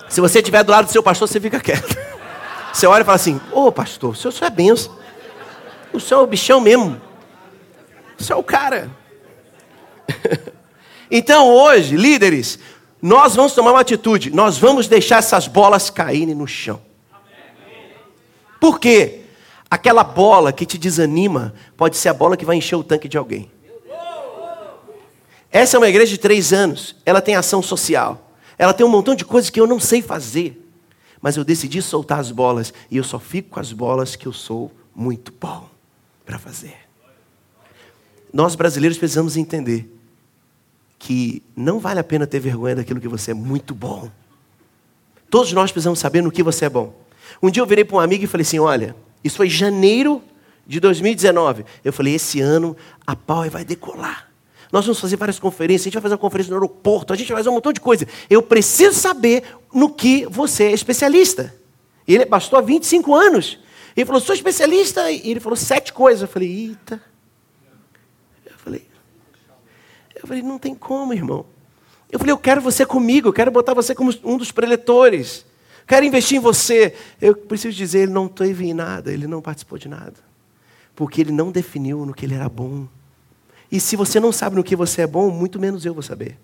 Se 0.08 0.20
você 0.20 0.38
estiver 0.38 0.62
do 0.62 0.70
lado 0.70 0.86
do 0.86 0.92
seu 0.92 1.02
pastor, 1.02 1.26
você 1.26 1.40
fica 1.40 1.58
quieto. 1.58 1.96
Você 2.72 2.86
olha 2.86 3.02
e 3.02 3.04
fala 3.04 3.16
assim: 3.16 3.40
Ô 3.52 3.66
oh, 3.66 3.72
pastor, 3.72 4.10
o 4.10 4.14
senhor, 4.14 4.34
é 4.42 4.50
benção. 4.50 4.96
O 5.92 6.00
senhor 6.00 6.20
é 6.20 6.24
o 6.24 6.26
bichão 6.26 6.60
mesmo. 6.60 7.00
O 8.18 8.22
senhor 8.22 8.38
é 8.38 8.40
o 8.40 8.44
cara. 8.44 8.90
então 11.10 11.48
hoje, 11.48 11.96
líderes, 11.96 12.58
nós 13.02 13.34
vamos 13.34 13.52
tomar 13.52 13.72
uma 13.72 13.80
atitude. 13.80 14.30
Nós 14.30 14.56
vamos 14.56 14.86
deixar 14.86 15.18
essas 15.18 15.48
bolas 15.48 15.90
caírem 15.90 16.34
no 16.34 16.46
chão. 16.46 16.80
Por 18.60 18.80
quê? 18.80 19.20
Aquela 19.70 20.04
bola 20.04 20.52
que 20.52 20.64
te 20.64 20.78
desanima 20.78 21.54
pode 21.76 21.96
ser 21.96 22.08
a 22.08 22.14
bola 22.14 22.36
que 22.36 22.44
vai 22.44 22.56
encher 22.56 22.76
o 22.76 22.84
tanque 22.84 23.08
de 23.08 23.18
alguém. 23.18 23.50
Essa 25.54 25.76
é 25.76 25.78
uma 25.78 25.88
igreja 25.88 26.10
de 26.10 26.18
três 26.18 26.52
anos. 26.52 26.96
Ela 27.06 27.20
tem 27.20 27.36
ação 27.36 27.62
social. 27.62 28.34
Ela 28.58 28.74
tem 28.74 28.84
um 28.84 28.88
montão 28.88 29.14
de 29.14 29.24
coisas 29.24 29.50
que 29.50 29.60
eu 29.60 29.68
não 29.68 29.78
sei 29.78 30.02
fazer. 30.02 30.60
Mas 31.22 31.36
eu 31.36 31.44
decidi 31.44 31.80
soltar 31.80 32.18
as 32.18 32.32
bolas. 32.32 32.74
E 32.90 32.96
eu 32.96 33.04
só 33.04 33.20
fico 33.20 33.50
com 33.50 33.60
as 33.60 33.72
bolas 33.72 34.16
que 34.16 34.26
eu 34.26 34.32
sou 34.32 34.72
muito 34.92 35.32
bom 35.40 35.68
para 36.26 36.40
fazer. 36.40 36.74
Nós 38.32 38.56
brasileiros 38.56 38.98
precisamos 38.98 39.36
entender 39.36 39.88
que 40.98 41.40
não 41.54 41.78
vale 41.78 42.00
a 42.00 42.04
pena 42.04 42.26
ter 42.26 42.40
vergonha 42.40 42.74
daquilo 42.74 43.00
que 43.00 43.06
você 43.06 43.30
é 43.30 43.34
muito 43.34 43.76
bom. 43.76 44.10
Todos 45.30 45.52
nós 45.52 45.70
precisamos 45.70 46.00
saber 46.00 46.20
no 46.20 46.32
que 46.32 46.42
você 46.42 46.64
é 46.64 46.68
bom. 46.68 46.92
Um 47.40 47.48
dia 47.48 47.62
eu 47.62 47.66
virei 47.66 47.84
para 47.84 47.96
um 47.96 48.00
amigo 48.00 48.24
e 48.24 48.26
falei 48.26 48.42
assim: 48.42 48.58
olha, 48.58 48.96
isso 49.22 49.36
foi 49.36 49.48
janeiro 49.48 50.20
de 50.66 50.80
2019. 50.80 51.64
Eu 51.84 51.92
falei: 51.92 52.16
esse 52.16 52.40
ano 52.40 52.76
a 53.06 53.14
Power 53.14 53.48
vai 53.52 53.64
decolar. 53.64 54.33
Nós 54.74 54.84
vamos 54.84 54.98
fazer 54.98 55.14
várias 55.14 55.38
conferências, 55.38 55.82
a 55.82 55.84
gente 55.84 55.92
vai 55.94 56.02
fazer 56.02 56.14
uma 56.14 56.20
conferência 56.20 56.50
no 56.50 56.56
aeroporto, 56.56 57.12
a 57.12 57.16
gente 57.16 57.28
vai 57.28 57.36
fazer 57.36 57.48
um 57.48 57.52
montão 57.52 57.72
de 57.72 57.78
coisa. 57.78 58.08
Eu 58.28 58.42
preciso 58.42 58.98
saber 58.98 59.44
no 59.72 59.88
que 59.88 60.26
você 60.26 60.64
é 60.64 60.72
especialista. 60.72 61.54
Ele 62.08 62.24
é 62.24 62.26
pastor 62.26 62.58
há 62.58 62.62
25 62.62 63.14
anos. 63.14 63.60
Ele 63.96 64.04
falou, 64.04 64.20
sou 64.20 64.34
especialista. 64.34 65.12
E 65.12 65.30
ele 65.30 65.38
falou 65.38 65.54
sete 65.54 65.92
coisas. 65.92 66.22
Eu 66.22 66.26
falei, 66.26 66.50
eita. 66.50 67.00
Eu 68.44 68.58
falei, 68.58 68.88
eu 70.16 70.26
falei, 70.26 70.42
não 70.42 70.58
tem 70.58 70.74
como, 70.74 71.14
irmão. 71.14 71.46
Eu 72.10 72.18
falei, 72.18 72.32
eu 72.32 72.38
quero 72.38 72.60
você 72.60 72.84
comigo, 72.84 73.28
eu 73.28 73.32
quero 73.32 73.52
botar 73.52 73.74
você 73.74 73.94
como 73.94 74.12
um 74.24 74.36
dos 74.36 74.50
preletores. 74.50 75.46
Quero 75.86 76.04
investir 76.04 76.38
em 76.38 76.40
você. 76.40 76.96
Eu 77.22 77.36
preciso 77.36 77.76
dizer, 77.76 78.00
ele 78.00 78.12
não 78.12 78.26
teve 78.26 78.66
em 78.66 78.74
nada, 78.74 79.12
ele 79.12 79.28
não 79.28 79.40
participou 79.40 79.78
de 79.78 79.88
nada. 79.88 80.16
Porque 80.96 81.20
ele 81.20 81.30
não 81.30 81.52
definiu 81.52 82.04
no 82.04 82.12
que 82.12 82.26
ele 82.26 82.34
era 82.34 82.48
bom. 82.48 82.88
E 83.74 83.80
se 83.80 83.96
você 83.96 84.20
não 84.20 84.30
sabe 84.30 84.54
no 84.54 84.62
que 84.62 84.76
você 84.76 85.02
é 85.02 85.06
bom, 85.06 85.28
muito 85.30 85.58
menos 85.58 85.84
eu 85.84 85.92
vou 85.92 86.00
saber. 86.00 86.38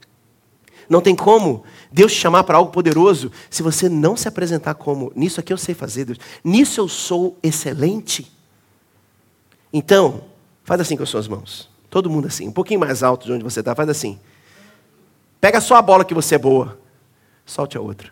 Não 0.89 1.01
tem 1.01 1.15
como 1.15 1.63
Deus 1.93 2.13
te 2.13 2.19
chamar 2.19 2.43
para 2.43 2.59
algo 2.59 2.73
poderoso 2.73 3.31
se 3.49 3.63
você 3.63 3.89
não 3.89 4.17
se 4.17 4.27
apresentar 4.27 4.75
como, 4.75 5.13
nisso 5.15 5.39
aqui 5.39 5.53
eu 5.53 5.57
sei 5.57 5.73
fazer, 5.73 6.07
Deus. 6.07 6.19
Nisso 6.43 6.81
eu 6.81 6.89
sou 6.89 7.39
excelente. 7.41 8.29
Então, 9.73 10.25
faz 10.65 10.81
assim 10.81 10.97
com 10.97 11.05
as 11.05 11.09
suas 11.09 11.29
mãos. 11.29 11.71
Todo 11.89 12.11
mundo 12.11 12.27
assim, 12.27 12.49
um 12.49 12.53
pouquinho 12.53 12.81
mais 12.81 13.01
alto 13.01 13.27
de 13.27 13.33
onde 13.33 13.45
você 13.45 13.61
está, 13.61 13.77
faz 13.77 13.89
assim. 13.89 14.19
Pega 15.41 15.61
só 15.61 15.77
a 15.77 15.83
bola 15.83 16.05
que 16.05 16.13
você 16.13 16.35
é 16.35 16.39
boa, 16.39 16.81
solte 17.47 17.79
a 17.79 17.81
outra. 17.81 18.11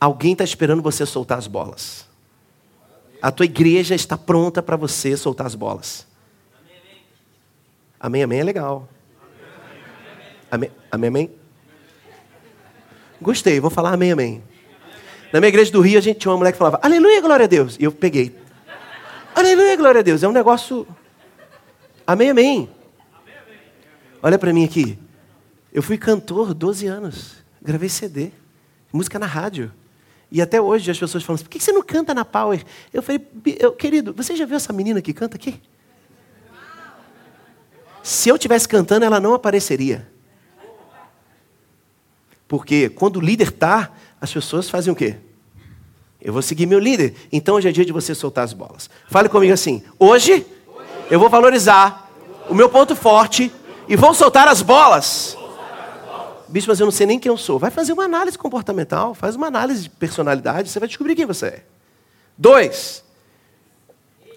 Alguém 0.00 0.32
está 0.32 0.42
esperando 0.42 0.80
você 0.80 1.04
soltar 1.04 1.36
as 1.36 1.46
bolas. 1.46 2.06
A 3.20 3.30
tua 3.30 3.44
igreja 3.44 3.94
está 3.94 4.16
pronta 4.16 4.62
para 4.62 4.74
você 4.74 5.18
soltar 5.18 5.46
as 5.46 5.54
bolas. 5.54 6.06
Amém, 7.98 8.22
amém 8.22 8.40
é 8.40 8.44
legal. 8.44 8.88
Amém, 10.50 10.70
amém, 10.90 11.08
amém. 11.08 11.30
Gostei, 13.20 13.58
vou 13.58 13.70
falar 13.70 13.92
amém, 13.92 14.12
amém. 14.12 14.42
Na 15.32 15.40
minha 15.40 15.48
igreja 15.48 15.72
do 15.72 15.80
Rio, 15.80 15.98
a 15.98 16.02
gente 16.02 16.18
tinha 16.18 16.30
uma 16.30 16.38
mulher 16.38 16.52
que 16.52 16.58
falava, 16.58 16.78
aleluia, 16.82 17.20
glória 17.20 17.44
a 17.44 17.48
Deus. 17.48 17.76
E 17.78 17.84
eu 17.84 17.92
peguei. 17.92 18.36
Aleluia, 19.34 19.76
glória 19.76 20.00
a 20.00 20.02
Deus. 20.02 20.22
É 20.22 20.28
um 20.28 20.32
negócio. 20.32 20.86
Amém, 22.06 22.30
amém. 22.30 22.70
Olha 24.22 24.38
para 24.38 24.52
mim 24.52 24.64
aqui. 24.64 24.98
Eu 25.72 25.82
fui 25.82 25.98
cantor 25.98 26.54
12 26.54 26.86
anos. 26.86 27.44
Gravei 27.60 27.88
CD. 27.88 28.30
Música 28.92 29.18
na 29.18 29.26
rádio. 29.26 29.72
E 30.30 30.40
até 30.40 30.60
hoje 30.60 30.90
as 30.90 30.98
pessoas 30.98 31.22
falam 31.22 31.34
assim, 31.34 31.44
por 31.44 31.50
que 31.50 31.60
você 31.60 31.72
não 31.72 31.82
canta 31.82 32.14
na 32.14 32.24
Power? 32.24 32.64
Eu 32.92 33.02
falei, 33.02 33.26
eu, 33.58 33.72
querido, 33.72 34.12
você 34.12 34.34
já 34.34 34.44
viu 34.44 34.56
essa 34.56 34.72
menina 34.72 35.02
que 35.02 35.12
canta 35.12 35.36
aqui? 35.36 35.60
Se 38.06 38.28
eu 38.28 38.38
tivesse 38.38 38.68
cantando, 38.68 39.04
ela 39.04 39.18
não 39.18 39.34
apareceria. 39.34 40.06
Porque 42.46 42.88
quando 42.88 43.16
o 43.16 43.20
líder 43.20 43.48
está, 43.48 43.90
as 44.20 44.32
pessoas 44.32 44.70
fazem 44.70 44.92
o 44.92 44.96
quê? 44.96 45.16
Eu 46.22 46.32
vou 46.32 46.40
seguir 46.40 46.66
meu 46.66 46.78
líder. 46.78 47.16
Então 47.32 47.56
hoje 47.56 47.68
é 47.68 47.72
dia 47.72 47.84
de 47.84 47.92
você 47.92 48.14
soltar 48.14 48.44
as 48.44 48.52
bolas. 48.52 48.88
Fale 49.08 49.28
comigo 49.28 49.52
assim: 49.52 49.82
hoje 49.98 50.46
eu 51.10 51.18
vou 51.18 51.28
valorizar 51.28 52.08
o 52.48 52.54
meu 52.54 52.68
ponto 52.68 52.94
forte 52.94 53.52
e 53.88 53.96
vou 53.96 54.14
soltar 54.14 54.46
as 54.46 54.62
bolas. 54.62 55.36
Bicho, 56.46 56.68
mas 56.68 56.78
eu 56.78 56.86
não 56.86 56.92
sei 56.92 57.08
nem 57.08 57.18
quem 57.18 57.28
eu 57.28 57.36
sou. 57.36 57.58
Vai 57.58 57.72
fazer 57.72 57.92
uma 57.92 58.04
análise 58.04 58.38
comportamental, 58.38 59.14
faz 59.14 59.34
uma 59.34 59.48
análise 59.48 59.82
de 59.82 59.90
personalidade, 59.90 60.70
você 60.70 60.78
vai 60.78 60.86
descobrir 60.86 61.16
quem 61.16 61.26
você 61.26 61.46
é. 61.46 61.64
Dois, 62.38 63.02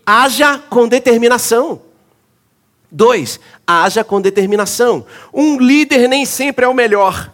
haja 0.04 0.58
com 0.58 0.88
determinação. 0.88 1.88
Dois, 2.92 3.40
haja 3.66 4.04
com 4.04 4.20
determinação. 4.22 5.06
Um 5.34 5.60
líder 5.60 6.08
nem 6.08 6.26
sempre 6.26 6.66
é 6.66 6.68
o 6.68 6.74
melhor 6.74 7.32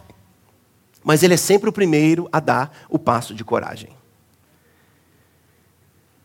mas 1.05 1.21
ele 1.21 1.35
é 1.35 1.37
sempre 1.37 1.69
o 1.69 1.71
primeiro 1.71 2.27
a 2.31 2.39
dar 2.39 2.75
o 2.89 2.97
passo 2.97 3.35
de 3.35 3.43
coragem. 3.43 3.89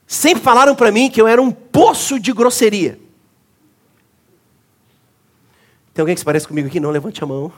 Sempre 0.06 0.42
falaram 0.42 0.74
para 0.74 0.90
mim 0.90 1.10
que 1.10 1.20
eu 1.20 1.28
era 1.28 1.40
um 1.40 1.52
poço 1.52 2.18
de 2.18 2.32
grosseria. 2.32 2.98
Tem 5.92 6.00
alguém 6.00 6.14
que 6.14 6.20
se 6.20 6.24
parece 6.24 6.48
comigo 6.48 6.66
aqui? 6.66 6.80
Não, 6.80 6.90
levante 6.90 7.22
a 7.22 7.26
mão. 7.26 7.52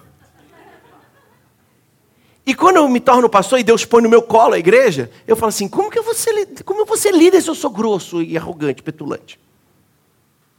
E 2.45 2.57
quando 2.57 2.79
eu 2.79 2.88
me 2.88 2.99
torno 2.99 3.31
pastor 3.31 3.61
e 3.61 3.62
Deus 3.62 3.85
põe 3.85 4.02
no 4.02 4.09
meu 4.09 4.21
colo 4.21 4.55
a 4.55 4.59
igreja, 4.59 5.09
eu 5.25 5.37
falo 5.37 5.50
assim: 5.50 5.69
como 5.69 5.93
que 5.93 5.99
eu 6.00 6.02
vou 6.02 6.14
ser, 6.14 6.64
como 6.64 6.81
eu 6.81 6.87
vou 6.87 6.97
ser 6.97 7.14
líder 7.14 7.41
se 7.41 7.49
eu 7.49 7.55
sou 7.55 7.71
grosso 7.71 8.21
e 8.21 8.37
arrogante, 8.37 8.83
petulante? 8.83 9.38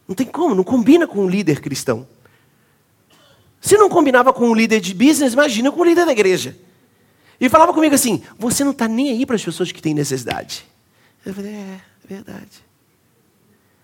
Não 0.07 0.15
tem 0.15 0.25
como, 0.25 0.53
não 0.53 0.63
combina 0.63 1.07
com 1.07 1.19
um 1.19 1.29
líder 1.29 1.61
cristão. 1.61 2.07
Se 3.61 3.77
não 3.77 3.89
combinava 3.89 4.33
com 4.33 4.49
um 4.49 4.53
líder 4.53 4.81
de 4.81 4.93
business, 4.93 5.33
imagina 5.33 5.71
com 5.71 5.81
um 5.81 5.85
líder 5.85 6.05
da 6.05 6.11
igreja. 6.11 6.57
E 7.39 7.47
falava 7.49 7.73
comigo 7.73 7.95
assim: 7.95 8.21
você 8.37 8.63
não 8.63 8.71
está 8.71 8.87
nem 8.87 9.09
aí 9.09 9.25
para 9.25 9.35
as 9.35 9.43
pessoas 9.43 9.71
que 9.71 9.81
têm 9.81 9.93
necessidade. 9.93 10.65
Eu 11.25 11.33
falei: 11.33 11.51
é, 11.51 11.55
é 11.55 12.07
verdade. 12.07 12.63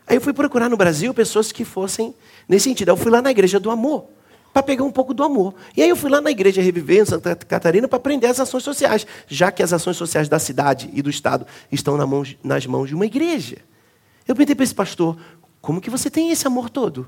Aí 0.06 0.18
eu 0.18 0.22
fui 0.22 0.34
procurar 0.34 0.70
no 0.70 0.76
Brasil 0.76 1.14
pessoas 1.14 1.52
que 1.52 1.64
fossem 1.64 2.14
nesse 2.48 2.64
sentido. 2.64 2.90
Aí 2.90 2.94
eu 2.94 2.98
fui 2.98 3.12
lá 3.12 3.22
na 3.22 3.32
igreja 3.32 3.60
do 3.60 3.70
amor, 3.70 4.06
para 4.52 4.64
pegar 4.64 4.84
um 4.84 4.92
pouco 4.92 5.14
do 5.14 5.24
amor. 5.24 5.54
E 5.78 5.84
aí 5.84 5.90
eu 5.90 5.96
fui 5.96 6.10
lá 6.10 6.20
na 6.20 6.32
igreja 6.32 6.62
Reviver, 6.62 7.04
em 7.04 7.06
Santa 7.06 7.36
Catarina, 7.36 7.88
para 7.88 7.98
aprender 7.98 8.28
as 8.28 8.40
ações 8.40 8.64
sociais, 8.64 9.06
já 9.28 9.52
que 9.52 9.62
as 9.62 9.72
ações 9.72 9.98
sociais 9.98 10.28
da 10.28 10.40
cidade 10.40 10.90
e 10.94 11.02
do 11.02 11.10
Estado 11.10 11.46
estão 11.72 11.96
nas 12.44 12.66
mãos 12.66 12.90
de 12.90 12.96
uma 12.96 13.06
igreja. 13.06 13.58
Eu 14.28 14.36
perguntei 14.36 14.56
para 14.56 14.64
esse 14.64 14.76
pastor: 14.76 15.18
como 15.62 15.82
que 15.82 15.90
você 15.90 16.10
tem 16.10 16.32
esse 16.32 16.48
amor 16.48 16.70
todo? 16.70 17.08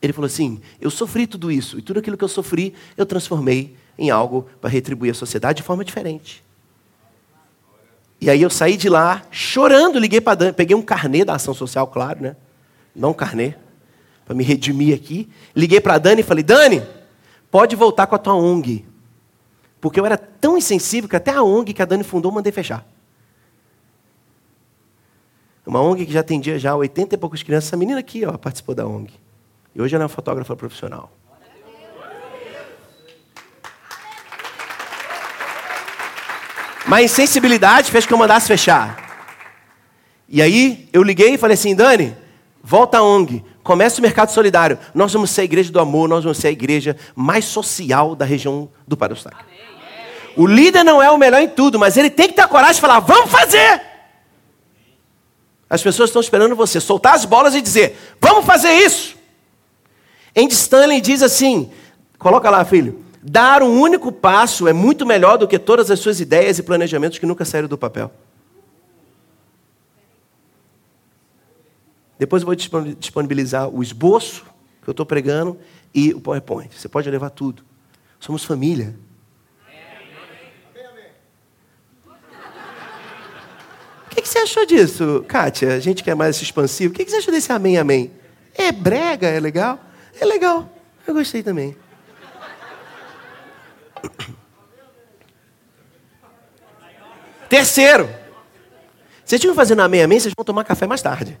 Ele 0.00 0.12
falou 0.12 0.26
assim: 0.26 0.60
Eu 0.80 0.90
sofri 0.90 1.26
tudo 1.26 1.50
isso, 1.50 1.78
e 1.78 1.82
tudo 1.82 1.98
aquilo 1.98 2.16
que 2.16 2.24
eu 2.24 2.28
sofri, 2.28 2.74
eu 2.96 3.06
transformei 3.06 3.76
em 3.98 4.10
algo 4.10 4.46
para 4.60 4.70
retribuir 4.70 5.10
a 5.10 5.14
sociedade 5.14 5.58
de 5.58 5.62
forma 5.62 5.84
diferente. 5.84 6.44
E 8.20 8.30
aí 8.30 8.40
eu 8.40 8.50
saí 8.50 8.76
de 8.76 8.88
lá 8.88 9.22
chorando, 9.30 9.98
liguei 9.98 10.20
para 10.20 10.34
Dani, 10.34 10.52
peguei 10.52 10.74
um 10.74 10.82
carnê 10.82 11.24
da 11.24 11.34
ação 11.34 11.52
social, 11.52 11.86
claro, 11.86 12.22
né? 12.22 12.36
Não 12.94 13.10
um 13.10 13.14
carnê, 13.14 13.54
para 14.24 14.34
me 14.34 14.42
redimir 14.42 14.94
aqui. 14.94 15.28
Liguei 15.54 15.80
para 15.80 15.98
Dani 15.98 16.20
e 16.20 16.24
falei: 16.24 16.42
Dani, 16.42 16.82
pode 17.50 17.76
voltar 17.76 18.06
com 18.06 18.14
a 18.14 18.18
tua 18.18 18.34
ONG. 18.34 18.84
Porque 19.80 20.00
eu 20.00 20.06
era 20.06 20.16
tão 20.16 20.56
insensível 20.56 21.08
que 21.08 21.16
até 21.16 21.32
a 21.32 21.42
ONG 21.42 21.72
que 21.72 21.82
a 21.82 21.84
Dani 21.84 22.02
fundou, 22.02 22.32
mandei 22.32 22.52
fechar. 22.52 22.86
Uma 25.66 25.80
ONG 25.80 26.06
que 26.06 26.12
já 26.12 26.20
atendia 26.20 26.58
já 26.58 26.76
80 26.76 27.16
e 27.16 27.18
poucas 27.18 27.42
crianças. 27.42 27.68
Essa 27.68 27.76
menina 27.76 27.98
aqui 27.98 28.24
ó, 28.24 28.38
participou 28.38 28.74
da 28.74 28.86
ONG. 28.86 29.12
E 29.74 29.82
hoje 29.82 29.94
ela 29.94 30.04
é 30.04 30.06
uma 30.06 30.08
fotógrafa 30.08 30.54
profissional. 30.54 31.10
Mas 36.86 37.00
a 37.00 37.02
insensibilidade 37.02 37.90
fez 37.90 38.06
que 38.06 38.12
eu 38.12 38.18
mandasse 38.18 38.46
fechar. 38.46 39.04
E 40.28 40.40
aí 40.40 40.88
eu 40.92 41.02
liguei 41.02 41.34
e 41.34 41.38
falei 41.38 41.54
assim, 41.54 41.74
Dani, 41.74 42.16
volta 42.62 42.98
à 42.98 43.02
ONG, 43.02 43.44
comece 43.64 43.98
o 43.98 44.02
mercado 44.02 44.30
solidário. 44.30 44.78
Nós 44.94 45.12
vamos 45.12 45.30
ser 45.30 45.40
a 45.40 45.44
igreja 45.44 45.72
do 45.72 45.80
amor, 45.80 46.08
nós 46.08 46.22
vamos 46.22 46.38
ser 46.38 46.48
a 46.48 46.52
igreja 46.52 46.96
mais 47.14 47.44
social 47.44 48.14
da 48.14 48.24
região 48.24 48.68
do 48.86 48.96
Parustá. 48.96 49.32
O 50.36 50.46
líder 50.46 50.84
não 50.84 51.02
é 51.02 51.10
o 51.10 51.18
melhor 51.18 51.40
em 51.40 51.48
tudo, 51.48 51.76
mas 51.76 51.96
ele 51.96 52.10
tem 52.10 52.28
que 52.28 52.34
ter 52.34 52.42
a 52.42 52.48
coragem 52.48 52.76
de 52.76 52.80
falar, 52.80 53.00
vamos 53.00 53.30
fazer! 53.30 53.95
As 55.68 55.82
pessoas 55.82 56.10
estão 56.10 56.20
esperando 56.20 56.54
você 56.54 56.80
soltar 56.80 57.14
as 57.14 57.24
bolas 57.24 57.54
e 57.54 57.60
dizer, 57.60 57.98
vamos 58.20 58.44
fazer 58.44 58.70
isso! 58.70 59.16
Andy 60.36 60.52
Stanley 60.52 61.00
diz 61.00 61.22
assim: 61.22 61.70
coloca 62.18 62.50
lá, 62.50 62.64
filho. 62.64 63.02
Dar 63.22 63.62
um 63.62 63.80
único 63.80 64.12
passo 64.12 64.68
é 64.68 64.72
muito 64.72 65.04
melhor 65.04 65.38
do 65.38 65.48
que 65.48 65.58
todas 65.58 65.90
as 65.90 65.98
suas 65.98 66.20
ideias 66.20 66.58
e 66.58 66.62
planejamentos 66.62 67.18
que 67.18 67.26
nunca 67.26 67.44
saíram 67.44 67.66
do 67.66 67.78
papel. 67.78 68.12
Depois 72.18 72.42
eu 72.42 72.46
vou 72.46 72.54
disponibilizar 72.54 73.68
o 73.68 73.82
esboço 73.82 74.44
que 74.82 74.88
eu 74.88 74.92
estou 74.92 75.04
pregando 75.04 75.58
e 75.92 76.14
o 76.14 76.20
PowerPoint. 76.20 76.70
Você 76.72 76.88
pode 76.88 77.10
levar 77.10 77.30
tudo. 77.30 77.64
Somos 78.20 78.44
família. 78.44 78.94
Que, 84.26 84.32
você 84.32 84.40
achou 84.40 84.66
disso, 84.66 85.24
Kátia? 85.28 85.74
A 85.74 85.78
gente 85.78 86.02
quer 86.02 86.16
mais 86.16 86.34
esse 86.34 86.44
expansivo. 86.44 86.92
O 86.92 86.96
que 86.96 87.08
você 87.08 87.16
achou 87.16 87.32
desse 87.32 87.52
amém, 87.52 87.78
amém? 87.78 88.10
É 88.54 88.72
brega, 88.72 89.28
é 89.28 89.38
legal? 89.38 89.78
É 90.20 90.24
legal. 90.24 90.68
Eu 91.06 91.14
gostei 91.14 91.44
também. 91.44 91.76
Terceiro. 97.48 98.10
Vocês 99.24 99.40
tinham 99.40 99.54
fazendo 99.54 99.82
amém, 99.82 100.02
amém, 100.02 100.18
vocês 100.18 100.34
vão 100.36 100.44
tomar 100.44 100.64
café 100.64 100.86
mais 100.86 101.00
tarde. 101.00 101.38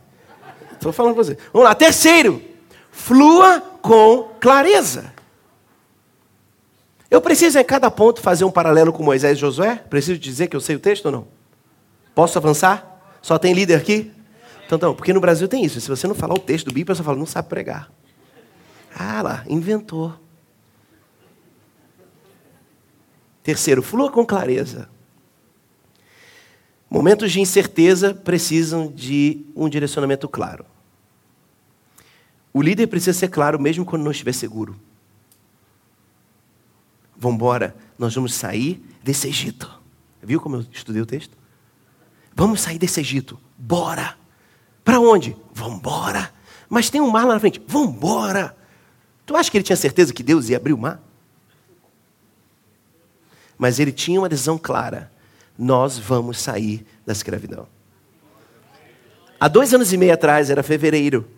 Estou 0.72 0.92
falando 0.92 1.14
para 1.14 1.24
vocês. 1.24 1.38
Vamos 1.52 1.68
lá. 1.68 1.74
Terceiro. 1.74 2.40
Flua 2.92 3.60
com 3.82 4.30
clareza. 4.40 5.12
Eu 7.10 7.20
preciso 7.20 7.58
em 7.58 7.64
cada 7.64 7.90
ponto 7.90 8.20
fazer 8.20 8.44
um 8.44 8.50
paralelo 8.50 8.92
com 8.92 9.02
Moisés 9.02 9.36
e 9.36 9.40
Josué? 9.40 9.76
Preciso 9.90 10.18
dizer 10.18 10.46
que 10.46 10.54
eu 10.56 10.60
sei 10.60 10.76
o 10.76 10.80
texto 10.80 11.06
ou 11.06 11.12
não? 11.12 11.35
Posso 12.16 12.38
avançar? 12.38 12.98
Só 13.20 13.38
tem 13.38 13.52
líder 13.52 13.74
aqui? 13.74 14.10
Então, 14.64 14.76
então, 14.76 14.94
porque 14.94 15.12
no 15.12 15.20
Brasil 15.20 15.46
tem 15.46 15.62
isso. 15.62 15.78
Se 15.78 15.86
você 15.86 16.08
não 16.08 16.14
falar 16.14 16.32
o 16.32 16.38
texto 16.38 16.64
do 16.64 16.72
Bíblia, 16.72 16.94
você 16.94 17.02
fala, 17.02 17.18
não 17.18 17.26
sabe 17.26 17.46
pregar. 17.46 17.92
Ah 18.98 19.20
lá, 19.20 19.44
inventou. 19.46 20.18
Terceiro, 23.42 23.82
flua 23.82 24.10
com 24.10 24.24
clareza. 24.24 24.88
Momentos 26.88 27.30
de 27.30 27.38
incerteza 27.38 28.14
precisam 28.14 28.90
de 28.90 29.44
um 29.54 29.68
direcionamento 29.68 30.26
claro. 30.26 30.64
O 32.50 32.62
líder 32.62 32.86
precisa 32.86 33.12
ser 33.12 33.28
claro 33.28 33.60
mesmo 33.60 33.84
quando 33.84 34.04
não 34.04 34.10
estiver 34.10 34.32
seguro. 34.32 34.74
Vamos 37.14 37.36
embora, 37.36 37.76
nós 37.98 38.14
vamos 38.14 38.32
sair 38.32 38.82
desse 39.04 39.28
Egito. 39.28 39.70
Viu 40.22 40.40
como 40.40 40.56
eu 40.56 40.66
estudei 40.72 41.02
o 41.02 41.06
texto? 41.06 41.36
Vamos 42.36 42.60
sair 42.60 42.78
desse 42.78 43.00
Egito. 43.00 43.36
Bora! 43.58 44.16
Para 44.84 45.00
onde? 45.00 45.36
Vamos 45.52 45.78
embora. 45.78 46.32
Mas 46.68 46.88
tem 46.88 47.00
um 47.00 47.10
mar 47.10 47.26
lá 47.26 47.34
na 47.34 47.40
frente. 47.40 47.60
Vamos 47.66 47.96
embora. 47.96 48.56
Tu 49.24 49.34
acha 49.34 49.50
que 49.50 49.56
ele 49.56 49.64
tinha 49.64 49.74
certeza 49.74 50.12
que 50.12 50.22
Deus 50.22 50.48
ia 50.48 50.56
abrir 50.56 50.72
o 50.72 50.78
mar? 50.78 51.02
Mas 53.58 53.80
ele 53.80 53.90
tinha 53.90 54.20
uma 54.20 54.28
decisão 54.28 54.56
clara 54.56 55.10
nós 55.58 55.98
vamos 55.98 56.38
sair 56.38 56.86
da 57.04 57.12
escravidão. 57.12 57.66
Há 59.38 59.48
dois 59.48 59.72
anos 59.72 59.92
e 59.92 59.96
meio 59.96 60.12
atrás, 60.12 60.50
era 60.50 60.62
fevereiro, 60.62 61.28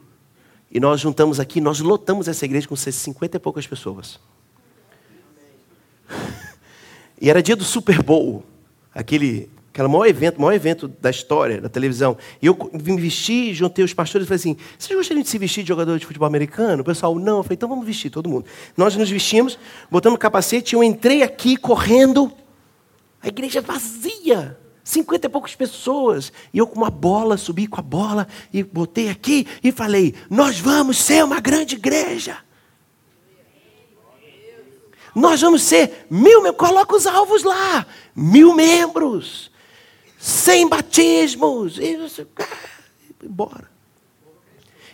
e 0.71 0.79
nós 0.79 1.01
juntamos 1.01 1.41
aqui, 1.41 1.61
nós 1.61 1.81
lotamos 1.81 2.29
essa 2.29 2.45
igreja 2.45 2.69
com 2.69 2.77
50 2.77 3.37
e 3.37 3.41
poucas 3.41 3.67
pessoas. 3.67 4.19
E 7.21 7.29
era 7.29 7.43
dia 7.43 7.57
do 7.57 7.65
Super 7.65 8.01
Bowl, 8.01 8.45
aquele, 8.95 9.51
aquele 9.79 9.89
maior 9.89 10.07
evento, 10.07 10.41
maior 10.41 10.53
evento 10.53 10.89
da 10.89 11.09
história 11.09 11.61
da 11.61 11.69
televisão. 11.69 12.17
E 12.43 12.47
eu 12.47 12.71
me 12.73 13.01
vesti, 13.01 13.55
juntei 13.55 13.85
os 13.85 13.95
pastores 13.95 14.27
e 14.27 14.29
falei 14.29 14.41
assim: 14.41 14.57
vocês 14.77 14.97
gostariam 14.97 15.23
de 15.23 15.29
se 15.29 15.39
vestir 15.39 15.63
de 15.63 15.69
jogador 15.69 15.99
de 15.99 16.05
futebol 16.05 16.27
americano? 16.27 16.83
O 16.83 16.85
pessoal, 16.85 17.15
não. 17.15 17.39
Eu 17.39 17.43
falei, 17.45 17.55
então 17.55 17.69
vamos 17.69 17.87
vestir 17.87 18.11
todo 18.11 18.29
mundo. 18.29 18.45
Nós 18.77 18.97
nos 18.97 19.09
vestimos, 19.09 19.57
botamos 19.89 20.17
o 20.17 20.19
capacete, 20.21 20.75
eu 20.75 20.83
entrei 20.83 21.23
aqui 21.23 21.57
correndo 21.57 22.33
a 23.23 23.29
igreja 23.29 23.61
vazia. 23.61 24.59
Cinquenta 24.83 25.27
e 25.27 25.31
poucas 25.31 25.55
pessoas. 25.55 26.33
E 26.53 26.59
eu 26.59 26.67
com 26.67 26.77
uma 26.77 26.91
bola, 26.91 27.37
subi 27.37 27.67
com 27.67 27.79
a 27.79 27.83
bola 27.83 28.27
e 28.53 28.65
botei 28.65 29.09
aqui 29.09 29.47
e 29.63 29.71
falei: 29.71 30.15
Nós 30.29 30.59
vamos 30.59 30.99
ser 30.99 31.23
uma 31.25 31.41
grande 31.41 31.77
igreja. 31.77 32.39
Nós 35.15 35.41
vamos 35.41 35.63
ser 35.63 36.07
mil, 36.11 36.53
coloca 36.55 36.95
os 36.95 37.07
alvos 37.07 37.43
lá, 37.43 37.87
mil 38.15 38.55
membros, 38.55 39.51
cem 40.19 40.69
batismos, 40.69 41.79
e 41.79 41.97
embora. 43.23 43.71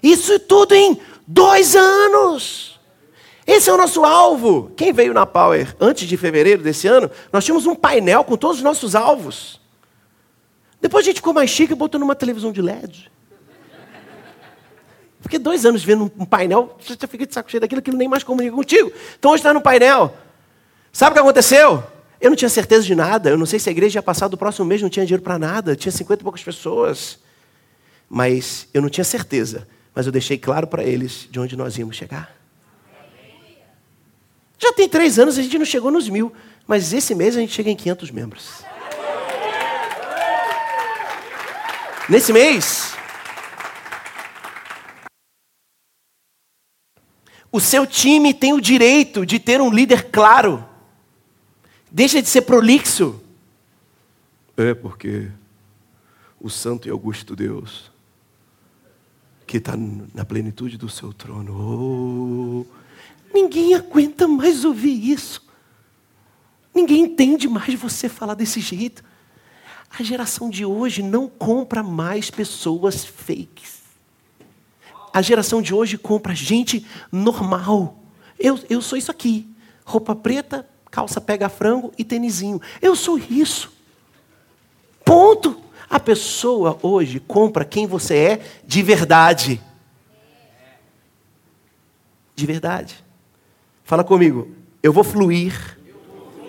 Isso 0.03 0.39
tudo 0.39 0.75
em 0.75 1.01
dois 1.27 1.75
anos. 1.75 2.79
Esse 3.47 3.71
é 3.71 3.73
o 3.73 3.77
nosso 3.77 4.05
alvo. 4.05 4.71
Quem 4.77 4.93
veio 4.93 5.15
na 5.15 5.27
Power 5.27 5.75
antes 5.81 6.07
de 6.07 6.17
fevereiro 6.17 6.63
desse 6.63 6.87
ano, 6.87 7.11
nós 7.33 7.45
tínhamos 7.45 7.67
um 7.67 7.75
painel 7.75 8.23
com 8.25 8.37
todos 8.37 8.59
os 8.59 8.63
nossos 8.63 8.95
alvos. 8.95 9.61
Depois 10.81 11.05
a 11.05 11.07
gente 11.07 11.17
ficou 11.17 11.33
mais 11.33 11.51
chique 11.51 11.73
e 11.73 11.77
botou 11.77 11.99
numa 11.99 12.15
televisão 12.15 12.53
de 12.53 12.61
LED. 12.61 13.11
Porque 15.23 15.39
dois 15.39 15.65
anos 15.65 15.83
vendo 15.83 16.13
um 16.19 16.27
painel, 16.27 16.77
você 16.79 16.97
já 17.01 17.09
fica 17.09 17.27
de 17.27 17.33
saco 17.33 17.51
cheio 17.51 17.63
daquilo 17.63 17.81
que 17.81 17.91
nem 17.91 18.07
mais 18.07 18.23
comunica 18.23 18.55
contigo. 18.55 18.93
Então 19.19 19.31
hoje 19.31 19.41
está 19.41 19.55
no 19.55 19.63
painel. 19.63 20.15
Sabe 20.93 21.13
o 21.13 21.15
que 21.15 21.21
aconteceu? 21.21 21.83
Eu 22.25 22.31
não 22.31 22.37
tinha 22.37 22.49
certeza 22.49 22.87
de 22.87 22.95
nada. 22.95 23.29
Eu 23.29 23.37
não 23.37 23.45
sei 23.45 23.59
se 23.59 23.69
a 23.69 23.73
igreja 23.73 23.99
ia 23.99 24.03
passar 24.03 24.29
do 24.29 24.39
próximo 24.39 24.65
mês, 24.65 24.81
não 24.81 24.89
tinha 24.89 25.05
dinheiro 25.05 25.23
para 25.23 25.39
nada. 25.39 25.77
Tinha 25.77 25.93
50 25.93 26.23
e 26.23 26.25
poucas 26.25 26.43
pessoas. 26.43 27.19
Mas 28.09 28.67
eu 28.73 28.81
não 28.81 28.89
tinha 28.89 29.05
certeza. 29.05 29.69
Mas 29.95 30.07
eu 30.07 30.13
deixei 30.13 30.39
claro 30.39 30.67
para 30.67 30.83
eles 30.83 31.29
de 31.31 31.39
onde 31.39 31.55
nós 31.55 31.77
íamos 31.77 31.97
chegar. 31.97 32.35
Já 34.59 34.73
tem 34.73 34.89
três 34.89 35.19
anos, 35.19 35.37
a 35.37 35.43
gente 35.43 35.59
não 35.59 35.67
chegou 35.67 35.91
nos 35.91 36.09
mil. 36.09 36.33
Mas 36.67 36.95
esse 36.95 37.15
mês 37.15 37.37
a 37.37 37.41
gente 37.41 37.53
chega 37.53 37.69
em 37.69 37.77
500 37.77 38.11
membros. 38.11 38.65
Nesse 42.09 42.33
mês, 42.33 42.95
o 47.53 47.61
seu 47.61 47.87
time 47.87 48.33
tem 48.33 48.55
o 48.55 48.63
direito 48.63 49.27
de 49.27 49.39
ter 49.39 49.61
um 49.61 49.69
líder 49.69 50.05
claro. 50.05 50.73
Deixa 51.95 52.21
de 52.21 52.29
ser 52.29 52.43
prolixo. 52.43 53.21
É 54.57 54.75
porque 54.75 55.31
o 56.41 56.51
Santo 56.51 56.89
e 56.89 56.91
Augusto 56.91 57.37
Deus, 57.37 57.89
que 59.47 59.59
está 59.59 59.75
na 60.13 60.25
plenitude 60.25 60.77
do 60.77 60.89
seu 60.89 61.13
trono, 61.13 62.67
oh, 62.67 62.67
Ninguém 63.33 63.77
aguenta 63.77 64.27
mais 64.27 64.65
ouvir 64.65 65.09
isso. 65.09 65.41
Ninguém 66.75 67.03
entende 67.05 67.47
mais 67.47 67.73
você 67.75 68.09
falar 68.09 68.35
desse 68.35 68.59
jeito. 68.61 69.05
A 69.97 70.03
geração 70.03 70.51
de 70.51 70.65
hoje 70.65 71.01
não 71.01 71.29
compra 71.29 71.81
mais 71.81 72.29
pessoas 72.29 73.05
fakes. 73.05 73.85
A 75.13 75.23
geração 75.23 75.63
de 75.63 75.73
hoje 75.73 75.97
compra 75.97 76.35
gente 76.35 76.85
normal. 77.13 78.01
Eu, 78.37 78.59
eu 78.69 78.83
sou 78.83 78.99
isso 78.99 79.13
aqui. 79.13 79.49
Roupa 79.85 80.17
preta, 80.17 80.69
calça 80.95 81.21
pega 81.21 81.49
frango 81.49 81.93
e 81.99 82.05
tênisinho. 82.05 82.63
Eu 82.81 82.95
sou 82.95 83.19
isso. 83.19 83.73
Ponto. 85.05 85.61
A 85.91 85.99
pessoa 85.99 86.79
hoje 86.83 87.19
compra 87.19 87.65
quem 87.65 87.85
você 87.85 88.17
é 88.17 88.41
de 88.65 88.81
verdade. 88.81 89.61
De 92.37 92.47
verdade. 92.47 93.05
Fala 93.83 94.05
comigo. 94.05 94.49
Eu 94.83 94.93
vou 94.93 95.03
fluir 95.03 95.77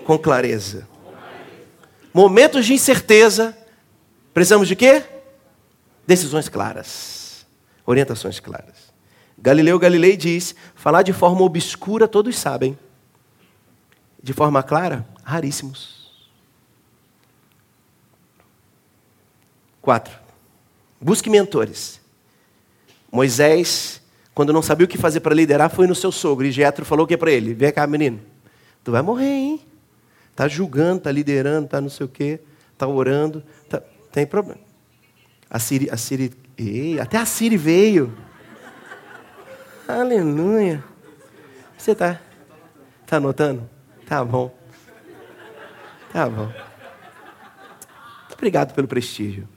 com 0.06 0.16
clareza. 0.18 0.88
Momentos 2.14 2.68
de 2.68 2.74
incerteza, 2.74 3.58
precisamos 4.32 4.68
de 4.68 4.76
quê? 4.76 5.04
Decisões 6.06 6.48
claras. 6.48 7.46
Orientações 7.84 8.40
claras. 8.40 8.94
Galileu 9.38 9.80
Galilei 9.80 10.16
diz: 10.16 10.56
falar 10.76 11.02
de 11.02 11.14
forma 11.14 11.42
obscura 11.42 12.08
todos 12.08 12.38
sabem. 12.38 12.78
De 14.26 14.34
forma 14.34 14.64
clara, 14.64 15.08
raríssimos. 15.24 16.12
Quatro. 19.80 20.18
Busque 21.00 21.30
mentores. 21.30 22.02
Moisés 23.12 24.02
quando 24.34 24.52
não 24.52 24.64
sabia 24.64 24.86
o 24.86 24.88
que 24.88 24.98
fazer 24.98 25.20
para 25.20 25.36
liderar, 25.36 25.70
foi 25.70 25.86
no 25.86 25.94
seu 25.94 26.12
sogro. 26.12 26.48
E 26.48 26.52
Jetro 26.52 26.84
falou 26.84 27.06
o 27.06 27.08
que 27.08 27.16
para 27.16 27.30
ele? 27.30 27.54
Vem 27.54 27.72
cá, 27.72 27.86
menino. 27.86 28.20
Tu 28.84 28.92
vai 28.92 29.04
morrer, 29.04 29.30
hein? 29.30 29.62
Tá 30.36 30.48
julgando, 30.48 31.02
tá 31.02 31.12
liderando, 31.12 31.68
tá 31.68 31.80
não 31.80 31.88
sei 31.88 32.08
o 32.08 32.10
quê, 32.10 32.40
tá 32.80 32.88
orando, 32.88 33.44
tá... 33.70 33.80
tem 34.12 34.26
problema. 34.26 34.60
A 35.48 35.60
Siri, 35.60 35.88
a 35.92 35.98
Siri, 35.98 36.34
ei, 36.58 37.00
até 37.00 37.18
a 37.18 37.26
Siri 37.26 37.58
veio. 37.58 38.18
Aleluia. 39.88 40.84
Você 41.78 41.94
tá, 41.94 42.20
tá 43.06 43.18
anotando? 43.18 43.75
Tá 44.06 44.24
bom. 44.24 44.54
Tá 46.12 46.30
bom. 46.30 46.52
Obrigado 48.34 48.74
pelo 48.74 48.88
prestígio. 48.88 49.48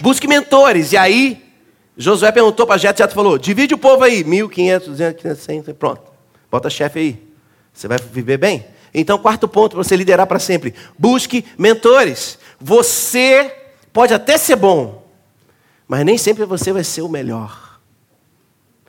Busque 0.00 0.26
mentores. 0.26 0.92
E 0.92 0.96
aí, 0.96 1.52
Josué 1.96 2.30
perguntou 2.32 2.66
para 2.66 2.78
Jetro, 2.78 3.02
Jetro 3.02 3.14
falou, 3.14 3.36
divide 3.36 3.74
o 3.74 3.78
povo 3.78 4.04
aí, 4.04 4.24
1.500, 4.24 4.84
200, 4.86 5.22
500, 5.22 5.42
100, 5.42 5.62
pronto. 5.74 6.02
Bota 6.50 6.70
chefe 6.70 6.98
aí. 6.98 7.28
Você 7.72 7.86
vai 7.86 7.98
viver 7.98 8.38
bem? 8.38 8.66
Então, 8.94 9.18
quarto 9.18 9.46
ponto 9.46 9.76
para 9.76 9.84
você 9.84 9.96
liderar 9.96 10.26
para 10.26 10.38
sempre. 10.38 10.74
Busque 10.98 11.44
mentores. 11.58 12.38
Você 12.60 13.54
pode 13.92 14.14
até 14.14 14.38
ser 14.38 14.56
bom, 14.56 15.06
mas 15.86 16.04
nem 16.04 16.16
sempre 16.16 16.44
você 16.44 16.72
vai 16.72 16.84
ser 16.84 17.02
o 17.02 17.08
melhor. 17.08 17.67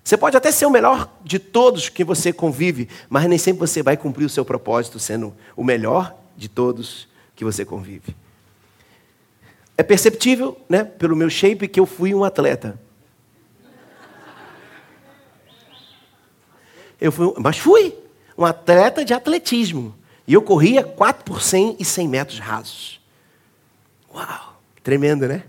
Você 0.03 0.17
pode 0.17 0.35
até 0.35 0.51
ser 0.51 0.65
o 0.65 0.71
melhor 0.71 1.11
de 1.23 1.39
todos 1.39 1.89
que 1.89 2.03
você 2.03 2.33
convive, 2.33 2.89
mas 3.09 3.27
nem 3.27 3.37
sempre 3.37 3.59
você 3.59 3.83
vai 3.83 3.97
cumprir 3.97 4.25
o 4.25 4.29
seu 4.29 4.45
propósito 4.45 4.99
sendo 4.99 5.35
o 5.55 5.63
melhor 5.63 6.15
de 6.35 6.47
todos 6.47 7.07
que 7.35 7.43
você 7.43 7.63
convive. 7.63 8.15
É 9.77 9.83
perceptível, 9.83 10.59
né, 10.67 10.83
pelo 10.83 11.15
meu 11.15 11.29
shape, 11.29 11.67
que 11.67 11.79
eu 11.79 11.85
fui 11.85 12.13
um 12.13 12.23
atleta. 12.23 12.79
Eu 16.99 17.11
fui, 17.11 17.33
mas 17.37 17.57
fui 17.57 17.95
um 18.37 18.45
atleta 18.45 19.05
de 19.05 19.13
atletismo. 19.13 19.95
E 20.27 20.33
eu 20.33 20.41
corria 20.41 20.83
4 20.83 21.23
por 21.23 21.41
100 21.41 21.77
e 21.79 21.85
100 21.85 22.07
metros 22.07 22.39
rasos. 22.39 23.01
Uau, 24.13 24.61
tremendo, 24.83 25.27
né? 25.27 25.43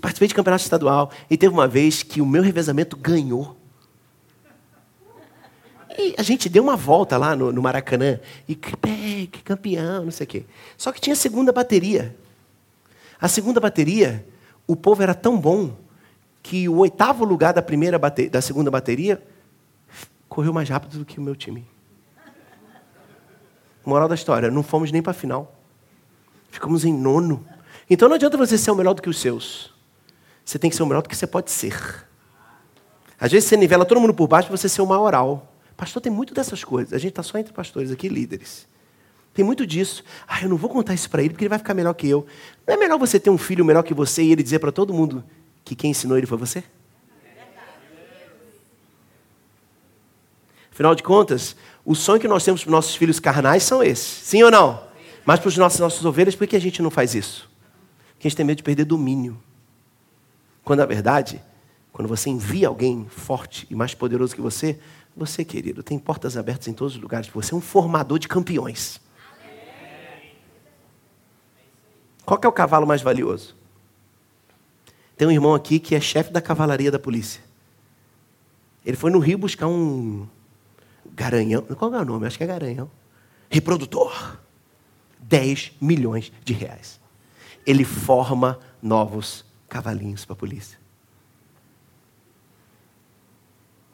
Participei 0.00 0.28
de 0.28 0.34
campeonato 0.34 0.62
estadual 0.62 1.10
e 1.28 1.36
teve 1.36 1.52
uma 1.52 1.66
vez 1.66 2.02
que 2.02 2.20
o 2.20 2.26
meu 2.26 2.42
revezamento 2.42 2.96
ganhou. 2.96 3.56
E 5.98 6.14
a 6.16 6.22
gente 6.22 6.48
deu 6.48 6.62
uma 6.62 6.76
volta 6.76 7.16
lá 7.16 7.34
no, 7.34 7.52
no 7.52 7.62
Maracanã 7.62 8.20
e 8.48 8.54
que 8.54 9.42
campeão, 9.42 10.04
não 10.04 10.10
sei 10.10 10.24
o 10.24 10.28
quê. 10.28 10.44
Só 10.76 10.92
que 10.92 11.00
tinha 11.00 11.14
a 11.14 11.16
segunda 11.16 11.52
bateria. 11.52 12.16
A 13.20 13.28
segunda 13.28 13.60
bateria, 13.60 14.26
o 14.66 14.76
povo 14.76 15.02
era 15.02 15.14
tão 15.14 15.38
bom 15.38 15.76
que 16.42 16.68
o 16.68 16.76
oitavo 16.76 17.24
lugar 17.24 17.52
da 17.52 17.60
primeira 17.60 17.98
da 17.98 18.40
segunda 18.40 18.70
bateria 18.70 19.22
correu 20.28 20.52
mais 20.52 20.68
rápido 20.68 20.98
do 20.98 21.04
que 21.04 21.18
o 21.18 21.22
meu 21.22 21.36
time. 21.36 21.66
Moral 23.84 24.08
da 24.08 24.14
história, 24.14 24.50
não 24.50 24.62
fomos 24.62 24.92
nem 24.92 25.02
para 25.02 25.10
a 25.10 25.14
final. 25.14 25.54
Ficamos 26.50 26.84
em 26.84 26.92
nono. 26.92 27.44
Então 27.88 28.08
não 28.08 28.14
adianta 28.14 28.36
você 28.36 28.56
ser 28.56 28.70
o 28.70 28.74
melhor 28.74 28.94
do 28.94 29.02
que 29.02 29.08
os 29.08 29.18
seus. 29.18 29.74
Você 30.44 30.58
tem 30.58 30.70
que 30.70 30.76
ser 30.76 30.82
o 30.82 30.86
melhor 30.86 31.02
do 31.02 31.08
que 31.08 31.16
você 31.16 31.26
pode 31.26 31.50
ser. 31.50 32.06
Às 33.18 33.32
vezes 33.32 33.48
você 33.48 33.56
nivela 33.56 33.84
todo 33.84 34.00
mundo 34.00 34.14
por 34.14 34.28
baixo 34.28 34.48
para 34.48 34.56
você 34.56 34.68
ser 34.68 34.80
o 34.80 34.86
maioral. 34.86 35.49
Pastor 35.80 36.02
tem 36.02 36.12
muito 36.12 36.34
dessas 36.34 36.62
coisas. 36.62 36.92
A 36.92 36.98
gente 36.98 37.12
está 37.12 37.22
só 37.22 37.38
entre 37.38 37.54
pastores 37.54 37.90
aqui, 37.90 38.06
líderes. 38.06 38.68
Tem 39.32 39.42
muito 39.42 39.66
disso. 39.66 40.04
Ah, 40.28 40.42
eu 40.42 40.48
não 40.50 40.58
vou 40.58 40.68
contar 40.68 40.92
isso 40.92 41.08
para 41.08 41.22
ele 41.22 41.30
porque 41.30 41.44
ele 41.44 41.48
vai 41.48 41.58
ficar 41.58 41.72
melhor 41.72 41.94
que 41.94 42.06
eu. 42.06 42.26
Não 42.66 42.74
é 42.74 42.76
melhor 42.76 42.98
você 42.98 43.18
ter 43.18 43.30
um 43.30 43.38
filho 43.38 43.64
melhor 43.64 43.82
que 43.82 43.94
você 43.94 44.22
e 44.22 44.30
ele 44.30 44.42
dizer 44.42 44.58
para 44.58 44.70
todo 44.70 44.92
mundo 44.92 45.24
que 45.64 45.74
quem 45.74 45.92
ensinou 45.92 46.18
ele 46.18 46.26
foi 46.26 46.36
você? 46.36 46.62
Afinal 50.70 50.94
de 50.94 51.02
contas, 51.02 51.56
o 51.82 51.94
sonho 51.94 52.20
que 52.20 52.28
nós 52.28 52.44
temos 52.44 52.62
para 52.62 52.68
os 52.68 52.72
nossos 52.72 52.94
filhos 52.94 53.18
carnais 53.18 53.62
são 53.62 53.82
esses. 53.82 54.04
Sim 54.04 54.42
ou 54.42 54.50
não? 54.50 54.84
Mas 55.24 55.40
para 55.40 55.48
os 55.48 55.56
nossos, 55.56 55.80
nossas 55.80 56.04
ovelhas, 56.04 56.34
por 56.34 56.46
que 56.46 56.56
a 56.56 56.60
gente 56.60 56.82
não 56.82 56.90
faz 56.90 57.14
isso? 57.14 57.50
Porque 58.12 58.26
a 58.26 58.28
gente 58.28 58.36
tem 58.36 58.44
medo 58.44 58.58
de 58.58 58.62
perder 58.62 58.84
domínio. 58.84 59.42
Quando, 60.62 60.80
na 60.80 60.86
verdade, 60.86 61.40
quando 61.90 62.06
você 62.06 62.28
envia 62.28 62.68
alguém 62.68 63.06
forte 63.08 63.66
e 63.70 63.74
mais 63.74 63.94
poderoso 63.94 64.34
que 64.34 64.42
você, 64.42 64.78
você, 65.16 65.44
querido, 65.44 65.82
tem 65.82 65.98
portas 65.98 66.36
abertas 66.36 66.68
em 66.68 66.72
todos 66.72 66.96
os 66.96 67.02
lugares. 67.02 67.28
Você 67.28 67.52
é 67.52 67.56
um 67.56 67.60
formador 67.60 68.18
de 68.18 68.28
campeões. 68.28 69.00
Qual 72.24 72.40
é 72.42 72.48
o 72.48 72.52
cavalo 72.52 72.86
mais 72.86 73.02
valioso? 73.02 73.56
Tem 75.16 75.28
um 75.28 75.30
irmão 75.30 75.54
aqui 75.54 75.78
que 75.78 75.94
é 75.94 76.00
chefe 76.00 76.32
da 76.32 76.40
cavalaria 76.40 76.90
da 76.90 76.98
polícia. 76.98 77.42
Ele 78.86 78.96
foi 78.96 79.10
no 79.10 79.18
Rio 79.18 79.36
buscar 79.36 79.66
um 79.66 80.26
garanhão. 81.12 81.62
Qual 81.62 81.94
é 81.94 82.00
o 82.00 82.04
nome? 82.04 82.26
Acho 82.26 82.38
que 82.38 82.44
é 82.44 82.46
garanhão. 82.46 82.90
Reprodutor. 83.50 84.38
10 85.18 85.72
milhões 85.80 86.32
de 86.44 86.54
reais. 86.54 86.98
Ele 87.66 87.84
forma 87.84 88.58
novos 88.82 89.44
cavalinhos 89.68 90.24
para 90.24 90.32
a 90.32 90.36
polícia. 90.36 90.79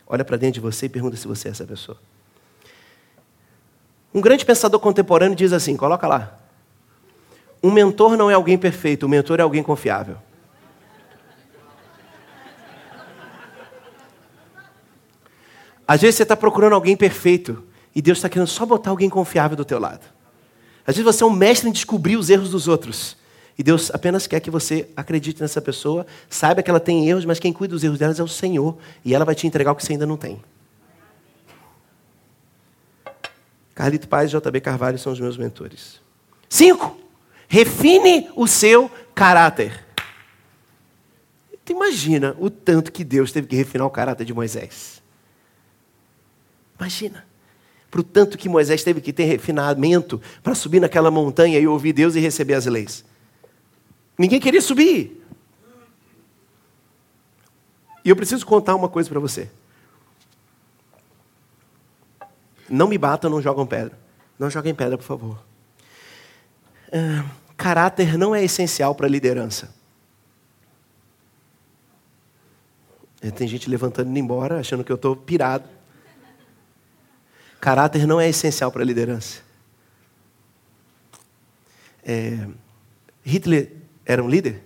Olha 0.07 0.25
para 0.25 0.37
dentro 0.37 0.55
de 0.55 0.61
você 0.61 0.87
e 0.87 0.88
pergunta 0.88 1.16
se 1.16 1.27
você 1.27 1.49
é 1.49 1.51
essa 1.51 1.64
pessoa. 1.64 1.99
Um 4.14 4.21
grande 4.21 4.45
pensador 4.45 4.81
contemporâneo 4.81 5.37
diz 5.37 5.53
assim: 5.53 5.77
coloca 5.77 6.07
lá. 6.07 6.38
Um 7.62 7.71
mentor 7.71 8.16
não 8.16 8.31
é 8.31 8.35
alguém 8.35 8.57
perfeito, 8.57 9.07
o 9.07 9.09
mentor 9.09 9.40
é 9.40 9.42
alguém 9.42 9.62
confiável. 9.62 10.16
Às 15.88 16.01
vezes 16.01 16.16
você 16.16 16.23
está 16.25 16.37
procurando 16.37 16.73
alguém 16.73 16.97
perfeito 16.97 17.62
e 17.95 18.03
Deus 18.03 18.19
está 18.19 18.29
querendo 18.29 18.49
só 18.49 18.66
botar 18.66 18.90
alguém 18.90 19.09
confiável 19.09 19.57
do 19.57 19.64
teu 19.64 19.79
lado. 19.79 20.05
Às 20.87 20.97
vezes 20.97 21.05
você 21.05 21.23
é 21.23 21.27
um 21.27 21.31
mestre 21.31 21.69
em 21.69 21.73
descobrir 21.73 22.16
os 22.16 22.29
erros 22.29 22.51
dos 22.51 22.66
outros. 22.69 23.16
E 23.59 23.62
Deus 23.62 23.90
apenas 23.92 24.27
quer 24.27 24.40
que 24.40 24.51
você 24.51 24.88
acredite 24.95 25.40
nessa 25.40 25.62
pessoa, 25.62 26.07
saiba 26.29 26.62
que 26.62 26.71
ela 26.71 26.81
tem 26.81 27.09
erros, 27.09 27.25
mas 27.25 27.38
quem 27.38 27.53
cuida 27.53 27.73
dos 27.73 27.83
erros 27.83 27.99
delas 27.99 28.21
é 28.21 28.23
o 28.23 28.29
Senhor. 28.29 28.77
E 29.05 29.14
ela 29.14 29.25
vai 29.25 29.35
te 29.35 29.47
entregar 29.47 29.73
o 29.73 29.75
que 29.75 29.85
você 29.85 29.92
ainda 29.92 30.07
não 30.07 30.16
tem. 30.16 30.42
Carlito 33.75 34.09
Paz 34.09 34.33
e 34.33 34.37
JB 34.37 34.61
Carvalho 34.61 34.99
são 34.99 35.12
os 35.12 35.21
meus 35.21 35.37
mentores. 35.37 36.01
Cinco. 36.49 36.99
Refine 37.49 38.29
o 38.35 38.47
seu 38.47 38.90
caráter. 39.14 39.85
Tu 41.64 41.73
imagina 41.73 42.37
o 42.38 42.49
tanto 42.49 42.92
que 42.92 43.05
Deus 43.05 43.33
teve 43.33 43.47
que 43.47 43.57
refinar 43.57 43.87
o 43.87 43.90
caráter 43.90 44.25
de 44.25 44.33
Moisés. 44.33 45.03
Imagina. 46.79 47.25
Para 47.90 48.01
o 48.01 48.05
tanto 48.05 48.37
que 48.37 48.49
Moisés 48.49 48.85
teve 48.85 49.01
que 49.01 49.12
ter 49.12 49.25
refinamento 49.25 50.21
para 50.42 50.55
subir 50.55 50.81
naquela 50.81 51.11
montanha 51.11 51.59
e 51.59 51.66
ouvir 51.66 51.92
Deus 51.92 52.14
e 52.14 52.21
receber 52.21 52.55
as 52.55 52.66
leis. 52.66 53.05
Ninguém 54.18 54.40
queria 54.40 54.62
subir. 54.62 55.22
E 58.05 58.09
eu 58.09 58.16
preciso 58.16 58.46
contar 58.46 58.74
uma 58.74 58.88
coisa 58.88 59.09
para 59.09 59.20
você. 59.20 59.50
Não 62.68 62.88
me 62.88 62.96
batam, 62.96 63.31
não 63.31 63.42
jogam 63.42 63.66
pedra. 63.66 63.98
Não 64.38 64.48
joguem 64.48 64.74
pedra, 64.74 64.96
por 64.96 65.05
favor. 65.05 65.42
Uh, 66.88 67.29
caráter 67.57 68.16
não 68.16 68.35
é 68.35 68.44
essencial 68.44 68.94
para 68.94 69.07
a 69.07 69.11
liderança. 69.11 69.74
Tem 73.35 73.48
gente 73.48 73.68
levantando 73.68 74.07
e 74.07 74.11
indo 74.11 74.18
embora, 74.18 74.61
achando 74.61 74.85
que 74.85 74.92
eu 74.92 74.96
estou 74.96 75.16
pirado. 75.16 75.68
Caráter 77.61 78.07
não 78.07 78.20
é 78.20 78.29
essencial 78.29 78.70
para 78.70 78.83
a 78.83 78.85
liderança. 78.85 79.40
É, 82.05 82.46
Hitler 83.24 83.75
era 84.07 84.23
um 84.23 84.29
líder? 84.29 84.62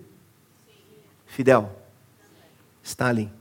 Fidel? 1.26 1.74
Stalin? 2.82 3.32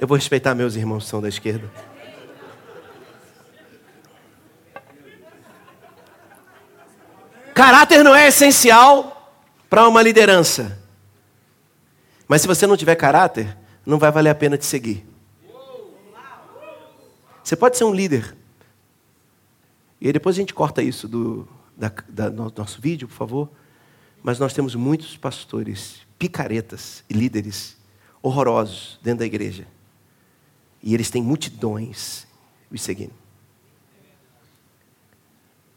Eu 0.00 0.06
vou 0.06 0.16
respeitar 0.16 0.54
meus 0.54 0.76
irmãos 0.76 1.04
que 1.04 1.10
são 1.10 1.20
da 1.20 1.28
esquerda. 1.28 1.70
Caráter 7.54 8.02
não 8.02 8.14
é 8.14 8.28
essencial 8.28 9.32
para 9.70 9.88
uma 9.88 10.02
liderança. 10.02 10.78
Mas 12.28 12.42
se 12.42 12.46
você 12.46 12.66
não 12.66 12.76
tiver 12.76 12.96
caráter, 12.96 13.56
não 13.86 13.98
vai 13.98 14.10
valer 14.10 14.30
a 14.30 14.34
pena 14.34 14.58
te 14.58 14.66
seguir. 14.66 15.13
Você 17.44 17.54
pode 17.54 17.76
ser 17.76 17.84
um 17.84 17.92
líder. 17.92 18.34
E 20.00 20.06
aí 20.06 20.12
depois 20.12 20.34
a 20.34 20.40
gente 20.40 20.54
corta 20.54 20.82
isso 20.82 21.06
do 21.06 21.46
da, 21.76 21.92
da, 22.08 22.30
no 22.30 22.50
nosso 22.56 22.80
vídeo, 22.80 23.06
por 23.06 23.14
favor. 23.14 23.50
Mas 24.22 24.38
nós 24.38 24.54
temos 24.54 24.74
muitos 24.74 25.18
pastores, 25.18 26.00
picaretas 26.18 27.04
e 27.08 27.12
líderes 27.12 27.76
horrorosos 28.22 28.98
dentro 29.02 29.18
da 29.18 29.26
igreja. 29.26 29.66
E 30.82 30.94
eles 30.94 31.10
têm 31.10 31.22
multidões 31.22 32.26
os 32.70 32.80
seguindo. 32.80 33.12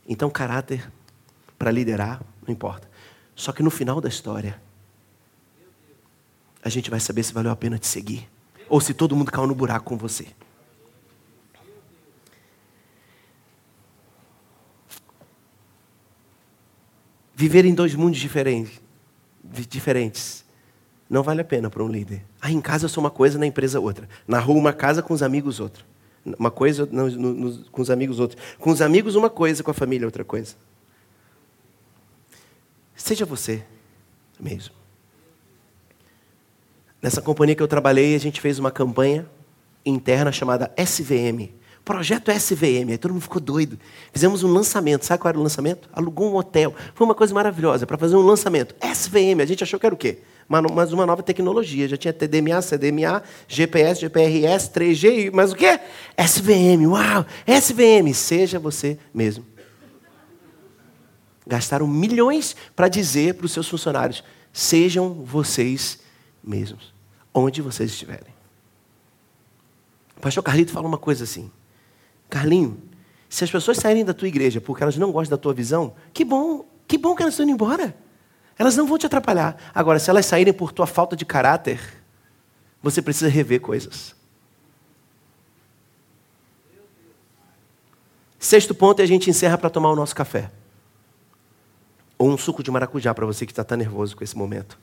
Então, 0.07 0.29
caráter 0.29 0.89
para 1.59 1.69
liderar, 1.69 2.21
não 2.45 2.53
importa. 2.53 2.89
Só 3.35 3.51
que 3.51 3.61
no 3.61 3.69
final 3.69 3.99
da 3.99 4.07
história, 4.07 4.61
a 6.63 6.69
gente 6.69 6.89
vai 6.89 6.99
saber 6.99 7.23
se 7.23 7.33
valeu 7.33 7.51
a 7.51 7.55
pena 7.55 7.77
te 7.77 7.87
seguir. 7.87 8.29
Ou 8.69 8.79
se 8.79 8.93
todo 8.93 9.15
mundo 9.15 9.31
caiu 9.31 9.47
no 9.47 9.53
buraco 9.53 9.85
com 9.85 9.97
você. 9.97 10.27
Viver 17.39 17.65
em 17.65 17.73
dois 17.75 17.93
mundos 17.93 18.17
diferentes, 18.17 18.81
diferentes 19.69 20.43
não 21.07 21.21
vale 21.21 21.39
a 21.39 21.43
pena 21.43 21.69
para 21.69 21.83
um 21.83 21.87
líder. 21.87 22.25
Ah, 22.41 22.51
em 22.51 22.59
casa 22.59 22.85
eu 22.85 22.89
sou 22.89 23.03
uma 23.03 23.11
coisa, 23.11 23.37
na 23.37 23.45
empresa 23.45 23.79
outra. 23.79 24.09
Na 24.27 24.39
rua, 24.39 24.57
uma 24.57 24.73
casa, 24.73 25.03
com 25.03 25.13
os 25.13 25.21
amigos, 25.21 25.59
outra. 25.59 25.85
Uma 26.25 26.49
coisa 26.49 26.87
no, 26.91 27.07
no, 27.11 27.63
com 27.65 27.79
os 27.79 27.91
amigos, 27.91 28.19
outra. 28.19 28.39
Com 28.57 28.71
os 28.71 28.81
amigos, 28.81 29.13
uma 29.13 29.29
coisa, 29.29 29.61
com 29.61 29.69
a 29.69 29.73
família, 29.75 30.07
outra 30.07 30.23
coisa. 30.23 30.55
Seja 32.95 33.23
você 33.23 33.63
mesmo. 34.39 34.73
Nessa 36.99 37.21
companhia 37.21 37.55
que 37.55 37.61
eu 37.61 37.67
trabalhei, 37.67 38.15
a 38.15 38.19
gente 38.19 38.41
fez 38.41 38.57
uma 38.57 38.71
campanha 38.71 39.29
interna 39.85 40.31
chamada 40.31 40.73
SVM 40.75 41.51
Projeto 41.87 42.29
SVM, 42.29 42.91
aí 42.91 42.97
todo 42.97 43.13
mundo 43.13 43.21
ficou 43.21 43.39
doido. 43.39 43.79
Fizemos 44.11 44.43
um 44.43 44.51
lançamento, 44.51 45.05
sabe 45.05 45.21
qual 45.21 45.29
era 45.29 45.39
o 45.39 45.41
lançamento? 45.41 45.89
Alugou 45.93 46.29
um 46.29 46.35
hotel. 46.35 46.75
Foi 46.93 47.07
uma 47.07 47.15
coisa 47.15 47.33
maravilhosa 47.33 47.87
para 47.87 47.97
fazer 47.97 48.17
um 48.17 48.21
lançamento. 48.21 48.75
SVM, 48.81 49.39
a 49.41 49.45
gente 49.45 49.63
achou 49.63 49.79
que 49.79 49.85
era 49.85 49.95
o 49.95 49.97
quê? 49.97 50.19
Mas 50.49 50.91
uma 50.91 51.05
nova 51.05 51.23
tecnologia. 51.23 51.87
Já 51.87 51.95
tinha 51.95 52.11
TDMA, 52.11 52.61
CDMA, 52.61 53.23
GPS, 53.47 54.01
GPRS, 54.01 54.69
3G, 54.69 55.31
mas 55.33 55.53
o 55.53 55.55
quê? 55.55 55.79
SVM, 56.17 56.87
uau! 56.89 57.25
SVM, 57.47 58.13
seja 58.13 58.59
você 58.59 58.99
mesmo. 59.13 59.45
Gastaram 61.47 61.87
milhões 61.87 62.53
para 62.75 62.89
dizer 62.89 63.35
para 63.35 63.45
os 63.45 63.53
seus 63.53 63.69
funcionários: 63.69 64.25
sejam 64.51 65.13
vocês 65.23 65.99
mesmos, 66.43 66.93
onde 67.33 67.61
vocês 67.61 67.91
estiverem. 67.91 68.35
O 70.17 70.19
pastor 70.19 70.43
Carlito 70.43 70.73
fala 70.73 70.85
uma 70.85 70.97
coisa 70.97 71.23
assim. 71.23 71.49
Carlinho, 72.29 72.81
se 73.29 73.43
as 73.43 73.51
pessoas 73.51 73.77
saírem 73.77 74.05
da 74.05 74.13
tua 74.13 74.27
igreja 74.27 74.61
porque 74.61 74.83
elas 74.83 74.97
não 74.97 75.11
gostam 75.11 75.37
da 75.37 75.41
tua 75.41 75.53
visão, 75.53 75.95
que 76.13 76.23
bom, 76.23 76.65
que 76.87 76.97
bom 76.97 77.15
que 77.15 77.21
elas 77.21 77.33
estão 77.33 77.45
indo 77.45 77.53
embora. 77.53 77.95
Elas 78.57 78.75
não 78.75 78.87
vão 78.87 78.97
te 78.97 79.05
atrapalhar. 79.05 79.55
Agora, 79.73 79.99
se 79.99 80.09
elas 80.09 80.25
saírem 80.25 80.53
por 80.53 80.71
tua 80.71 80.87
falta 80.87 81.15
de 81.15 81.25
caráter, 81.25 81.79
você 82.81 83.01
precisa 83.01 83.29
rever 83.29 83.61
coisas. 83.61 84.15
Sexto 88.39 88.73
ponto, 88.73 89.01
e 89.01 89.03
a 89.03 89.05
gente 89.05 89.29
encerra 89.29 89.57
para 89.57 89.69
tomar 89.69 89.91
o 89.91 89.95
nosso 89.95 90.15
café. 90.15 90.51
Ou 92.17 92.29
um 92.29 92.37
suco 92.37 92.63
de 92.63 92.71
maracujá 92.71 93.13
para 93.13 93.25
você 93.25 93.45
que 93.45 93.51
está 93.51 93.63
tão 93.63 93.77
nervoso 93.77 94.15
com 94.15 94.23
esse 94.23 94.37
momento. 94.37 94.79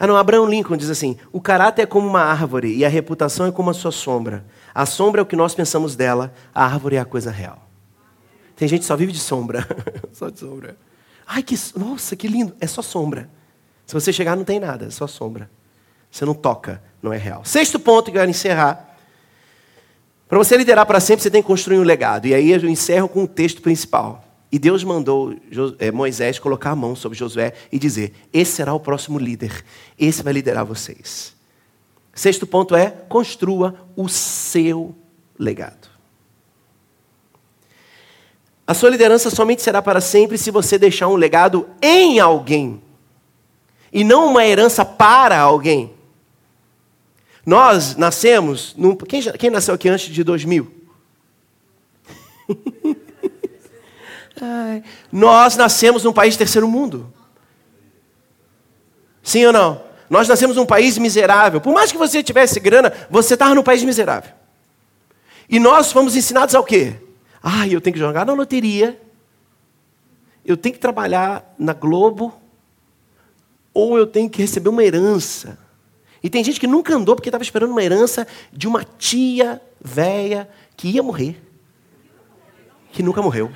Ah, 0.00 0.06
não, 0.06 0.16
Abraão 0.16 0.46
Lincoln 0.46 0.76
diz 0.76 0.90
assim: 0.90 1.16
o 1.32 1.40
caráter 1.40 1.82
é 1.82 1.86
como 1.86 2.06
uma 2.06 2.22
árvore 2.22 2.74
e 2.74 2.84
a 2.84 2.88
reputação 2.88 3.46
é 3.46 3.52
como 3.52 3.70
a 3.70 3.74
sua 3.74 3.90
sombra. 3.90 4.44
A 4.74 4.86
sombra 4.86 5.20
é 5.20 5.22
o 5.22 5.26
que 5.26 5.34
nós 5.34 5.54
pensamos 5.54 5.96
dela, 5.96 6.32
a 6.54 6.64
árvore 6.64 6.96
é 6.96 7.00
a 7.00 7.04
coisa 7.04 7.30
real. 7.30 7.68
Tem 8.54 8.68
gente 8.68 8.80
que 8.80 8.86
só 8.86 8.96
vive 8.96 9.12
de 9.12 9.18
sombra. 9.18 9.66
só 10.12 10.30
de 10.30 10.38
sombra. 10.38 10.76
Ai, 11.26 11.42
que. 11.42 11.56
Nossa, 11.76 12.14
que 12.14 12.28
lindo. 12.28 12.54
É 12.60 12.66
só 12.66 12.82
sombra. 12.82 13.28
Se 13.86 13.94
você 13.94 14.12
chegar, 14.12 14.36
não 14.36 14.44
tem 14.44 14.60
nada, 14.60 14.86
é 14.86 14.90
só 14.90 15.06
sombra. 15.06 15.50
Você 16.10 16.24
não 16.24 16.34
toca, 16.34 16.82
não 17.02 17.12
é 17.12 17.16
real. 17.16 17.44
Sexto 17.44 17.78
ponto 17.78 18.04
que 18.04 18.10
eu 18.10 18.20
quero 18.20 18.30
encerrar. 18.30 18.96
Para 20.28 20.38
você 20.38 20.56
liderar 20.56 20.84
para 20.86 21.00
sempre, 21.00 21.22
você 21.22 21.30
tem 21.30 21.40
que 21.42 21.48
construir 21.48 21.78
um 21.78 21.82
legado. 21.82 22.26
E 22.26 22.34
aí 22.34 22.50
eu 22.50 22.68
encerro 22.68 23.08
com 23.08 23.24
o 23.24 23.28
texto 23.28 23.62
principal. 23.62 24.27
E 24.50 24.58
Deus 24.58 24.82
mandou 24.82 25.34
eh, 25.78 25.90
Moisés 25.90 26.38
colocar 26.38 26.70
a 26.70 26.76
mão 26.76 26.96
sobre 26.96 27.18
Josué 27.18 27.52
e 27.70 27.78
dizer: 27.78 28.14
Esse 28.32 28.52
será 28.52 28.72
o 28.72 28.80
próximo 28.80 29.18
líder. 29.18 29.64
Esse 29.98 30.22
vai 30.22 30.32
liderar 30.32 30.64
vocês. 30.64 31.34
Sexto 32.14 32.46
ponto 32.46 32.74
é: 32.74 32.90
construa 33.08 33.74
o 33.94 34.08
seu 34.08 34.94
legado. 35.38 35.88
A 38.66 38.74
sua 38.74 38.90
liderança 38.90 39.30
somente 39.30 39.62
será 39.62 39.80
para 39.80 40.00
sempre 40.00 40.36
se 40.38 40.50
você 40.50 40.78
deixar 40.78 41.08
um 41.08 41.16
legado 41.16 41.68
em 41.80 42.18
alguém 42.18 42.82
e 43.92 44.04
não 44.04 44.26
uma 44.30 44.46
herança 44.46 44.84
para 44.84 45.38
alguém. 45.38 45.94
Nós 47.44 47.96
nascemos. 47.96 48.74
Num, 48.76 48.94
quem, 48.94 49.22
quem 49.22 49.50
nasceu 49.50 49.74
aqui 49.74 49.88
antes 49.88 50.12
de 50.12 50.22
2000? 50.22 50.70
Ai, 54.40 54.82
nós 55.10 55.56
nascemos 55.56 56.04
num 56.04 56.12
país 56.12 56.36
terceiro 56.36 56.68
mundo. 56.68 57.12
Sim 59.22 59.46
ou 59.46 59.52
não? 59.52 59.82
Nós 60.08 60.26
nascemos 60.28 60.56
num 60.56 60.64
país 60.64 60.96
miserável. 60.96 61.60
Por 61.60 61.72
mais 61.72 61.92
que 61.92 61.98
você 61.98 62.22
tivesse 62.22 62.58
grana, 62.58 62.92
você 63.10 63.34
estava 63.34 63.54
num 63.54 63.62
país 63.62 63.82
miserável. 63.82 64.32
E 65.48 65.58
nós 65.58 65.92
fomos 65.92 66.16
ensinados 66.16 66.54
ao 66.54 66.64
quê? 66.64 66.94
Ah, 67.42 67.66
eu 67.68 67.80
tenho 67.80 67.94
que 67.94 68.00
jogar 68.00 68.24
na 68.24 68.32
loteria. 68.32 69.00
Eu 70.44 70.56
tenho 70.56 70.74
que 70.74 70.80
trabalhar 70.80 71.54
na 71.58 71.72
Globo. 71.72 72.32
Ou 73.74 73.98
eu 73.98 74.06
tenho 74.06 74.30
que 74.30 74.40
receber 74.40 74.70
uma 74.70 74.82
herança. 74.82 75.58
E 76.22 76.28
tem 76.28 76.42
gente 76.42 76.58
que 76.58 76.66
nunca 76.66 76.94
andou 76.94 77.14
porque 77.14 77.28
estava 77.28 77.44
esperando 77.44 77.70
uma 77.70 77.82
herança 77.82 78.26
de 78.52 78.66
uma 78.66 78.84
tia 78.84 79.60
velha 79.80 80.48
que 80.76 80.88
ia 80.88 81.02
morrer. 81.02 81.40
Que 82.92 83.02
nunca 83.02 83.22
morreu. 83.22 83.52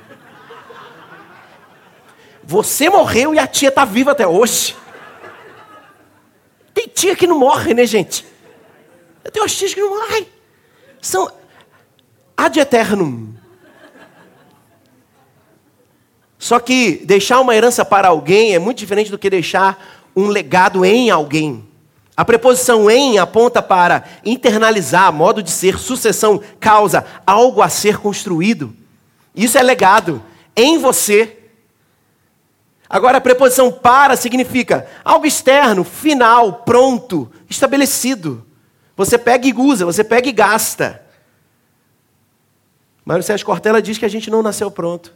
Você 2.45 2.89
morreu 2.89 3.33
e 3.33 3.39
a 3.39 3.47
tia 3.47 3.69
está 3.69 3.85
viva 3.85 4.11
até 4.11 4.27
hoje. 4.27 4.75
Tem 6.73 6.87
tia 6.87 7.15
que 7.15 7.27
não 7.27 7.39
morre, 7.39 7.73
né, 7.73 7.85
gente? 7.85 8.25
Eu 9.23 9.31
tenho 9.31 9.45
as 9.45 9.55
tias 9.55 9.73
que 9.73 9.79
não 9.79 9.91
morrem. 9.91 10.27
São 11.01 11.31
ad 12.35 12.59
eternum. 12.59 13.33
Só 16.37 16.59
que 16.59 17.01
deixar 17.05 17.39
uma 17.39 17.55
herança 17.55 17.85
para 17.85 18.09
alguém 18.09 18.53
é 18.53 18.59
muito 18.59 18.79
diferente 18.79 19.09
do 19.09 19.17
que 19.17 19.29
deixar 19.29 20.11
um 20.13 20.27
legado 20.27 20.83
em 20.83 21.09
alguém. 21.09 21.65
A 22.17 22.25
preposição 22.25 22.91
em 22.91 23.17
aponta 23.17 23.61
para 23.61 24.03
internalizar, 24.25 25.11
modo 25.13 25.41
de 25.41 25.49
ser, 25.49 25.79
sucessão, 25.79 26.41
causa, 26.59 27.05
algo 27.25 27.61
a 27.61 27.69
ser 27.69 27.97
construído. 27.97 28.75
Isso 29.33 29.57
é 29.57 29.63
legado 29.63 30.21
em 30.55 30.77
você 30.77 31.42
Agora, 32.93 33.17
a 33.17 33.21
preposição 33.21 33.71
para 33.71 34.15
significa 34.15 34.87
algo 35.03 35.25
externo, 35.25 35.83
final, 35.83 36.61
pronto, 36.61 37.27
estabelecido. 37.49 38.45
Você 38.95 39.17
pega 39.17 39.47
e 39.47 39.51
usa, 39.51 39.83
você 39.83 40.03
pega 40.03 40.29
e 40.29 40.31
gasta. 40.31 41.03
Mário 43.03 43.23
Sérgio 43.23 43.47
Cortella 43.47 43.81
diz 43.81 43.97
que 43.97 44.05
a 44.05 44.07
gente 44.07 44.29
não 44.29 44.43
nasceu 44.43 44.69
pronto. 44.69 45.11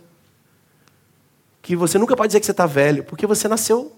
Que 1.62 1.76
você 1.76 2.00
nunca 2.00 2.18
pode 2.18 2.30
dizer 2.30 2.40
que 2.40 2.48
você 2.48 2.52
está 2.52 2.66
velho, 2.66 3.04
porque 3.04 3.28
você 3.28 3.48
nasceu 3.48 3.96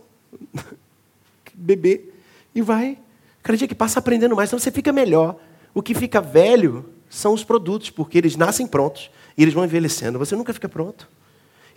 bebê 1.56 2.10
e 2.54 2.62
vai. 2.62 2.98
Cada 3.42 3.58
dia 3.58 3.66
que 3.66 3.74
passa 3.74 4.00
aprendendo 4.00 4.36
mais, 4.36 4.50
então 4.50 4.60
você 4.60 4.72
fica 4.72 4.92
melhor. 4.92 5.38
O 5.74 5.82
que 5.82 5.96
fica 5.96 6.20
velho 6.20 6.94
são 7.10 7.34
os 7.34 7.46
produtos, 7.46 7.90
porque 7.90 8.18
eles 8.18 8.36
nascem 8.36 8.68
prontos 8.68 9.10
e 9.38 9.42
eles 9.42 9.54
vão 9.54 9.64
envelhecendo. 9.64 10.20
Você 10.20 10.36
nunca 10.36 10.54
fica 10.54 10.68
pronto. 10.68 11.08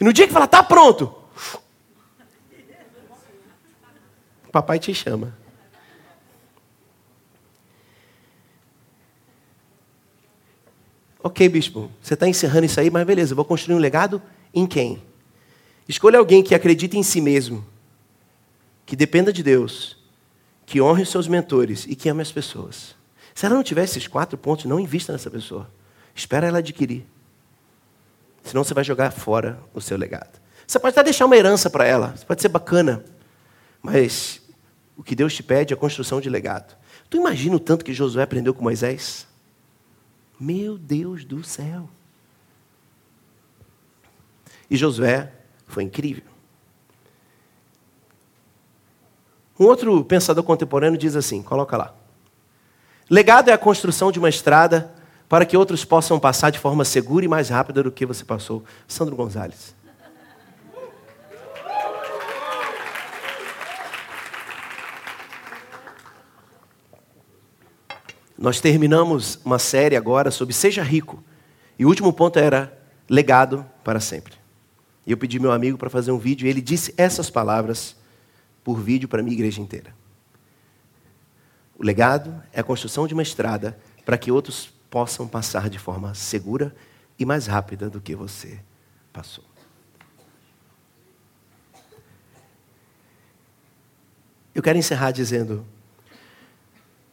E 0.00 0.02
no 0.02 0.12
dia 0.12 0.26
que 0.26 0.32
fala, 0.32 0.46
está 0.46 0.64
pronto, 0.64 1.14
Papai 4.52 4.78
te 4.78 4.94
chama. 4.94 5.34
Ok, 11.22 11.48
bispo, 11.48 11.90
você 12.02 12.14
está 12.14 12.28
encerrando 12.28 12.66
isso 12.66 12.78
aí, 12.80 12.90
mas 12.90 13.06
beleza, 13.06 13.34
vou 13.34 13.44
construir 13.44 13.76
um 13.76 13.78
legado 13.78 14.20
em 14.52 14.66
quem? 14.66 15.00
Escolha 15.88 16.18
alguém 16.18 16.42
que 16.42 16.54
acredite 16.54 16.98
em 16.98 17.02
si 17.02 17.20
mesmo, 17.20 17.64
que 18.84 18.96
dependa 18.96 19.32
de 19.32 19.42
Deus, 19.42 19.96
que 20.66 20.80
honre 20.80 21.04
os 21.04 21.10
seus 21.10 21.28
mentores 21.28 21.86
e 21.88 21.94
que 21.94 22.08
ame 22.08 22.22
as 22.22 22.32
pessoas. 22.32 22.96
Se 23.34 23.46
ela 23.46 23.54
não 23.54 23.62
tiver 23.62 23.84
esses 23.84 24.06
quatro 24.06 24.36
pontos, 24.36 24.64
não 24.64 24.80
invista 24.80 25.12
nessa 25.12 25.30
pessoa. 25.30 25.70
Espera 26.14 26.48
ela 26.48 26.58
adquirir. 26.58 27.06
Senão 28.42 28.64
você 28.64 28.74
vai 28.74 28.84
jogar 28.84 29.12
fora 29.12 29.58
o 29.72 29.80
seu 29.80 29.96
legado. 29.96 30.40
Você 30.66 30.78
pode 30.78 30.92
até 30.92 31.04
deixar 31.04 31.26
uma 31.26 31.36
herança 31.36 31.70
para 31.70 31.86
ela, 31.86 32.14
pode 32.26 32.42
ser 32.42 32.48
bacana, 32.48 33.04
mas 33.80 34.41
o 34.96 35.02
que 35.02 35.14
Deus 35.14 35.34
te 35.34 35.42
pede 35.42 35.72
é 35.72 35.76
a 35.76 35.78
construção 35.78 36.20
de 36.20 36.28
legado. 36.28 36.76
Tu 37.08 37.16
imagina 37.16 37.56
o 37.56 37.60
tanto 37.60 37.84
que 37.84 37.92
Josué 37.92 38.22
aprendeu 38.22 38.54
com 38.54 38.62
Moisés? 38.62 39.26
Meu 40.38 40.76
Deus 40.78 41.24
do 41.24 41.42
céu! 41.42 41.88
E 44.70 44.76
Josué 44.76 45.32
foi 45.66 45.82
incrível. 45.82 46.24
Um 49.58 49.66
outro 49.66 50.02
pensador 50.04 50.42
contemporâneo 50.42 50.98
diz 50.98 51.14
assim: 51.14 51.42
coloca 51.42 51.76
lá. 51.76 51.94
Legado 53.08 53.50
é 53.50 53.52
a 53.52 53.58
construção 53.58 54.10
de 54.10 54.18
uma 54.18 54.28
estrada 54.28 54.92
para 55.28 55.44
que 55.44 55.56
outros 55.56 55.84
possam 55.84 56.18
passar 56.18 56.50
de 56.50 56.58
forma 56.58 56.84
segura 56.84 57.24
e 57.24 57.28
mais 57.28 57.48
rápida 57.48 57.82
do 57.82 57.92
que 57.92 58.06
você 58.06 58.24
passou. 58.24 58.64
Sandro 58.88 59.14
Gonzalez. 59.14 59.74
Nós 68.42 68.60
terminamos 68.60 69.38
uma 69.44 69.56
série 69.56 69.94
agora 69.94 70.32
sobre 70.32 70.52
Seja 70.52 70.82
Rico. 70.82 71.22
E 71.78 71.86
o 71.86 71.88
último 71.88 72.12
ponto 72.12 72.40
era 72.40 72.76
legado 73.08 73.64
para 73.84 74.00
sempre. 74.00 74.34
E 75.06 75.12
eu 75.12 75.16
pedi 75.16 75.38
meu 75.38 75.52
amigo 75.52 75.78
para 75.78 75.88
fazer 75.88 76.10
um 76.10 76.18
vídeo 76.18 76.44
e 76.44 76.50
ele 76.50 76.60
disse 76.60 76.92
essas 76.96 77.30
palavras 77.30 77.94
por 78.64 78.80
vídeo 78.80 79.08
para 79.08 79.20
a 79.20 79.22
minha 79.22 79.32
igreja 79.32 79.60
inteira. 79.60 79.94
O 81.78 81.84
legado 81.84 82.42
é 82.52 82.58
a 82.58 82.64
construção 82.64 83.06
de 83.06 83.14
uma 83.14 83.22
estrada 83.22 83.78
para 84.04 84.18
que 84.18 84.32
outros 84.32 84.74
possam 84.90 85.28
passar 85.28 85.70
de 85.70 85.78
forma 85.78 86.12
segura 86.12 86.74
e 87.16 87.24
mais 87.24 87.46
rápida 87.46 87.88
do 87.88 88.00
que 88.00 88.16
você 88.16 88.58
passou. 89.12 89.44
Eu 94.52 94.64
quero 94.64 94.78
encerrar 94.78 95.12
dizendo 95.12 95.64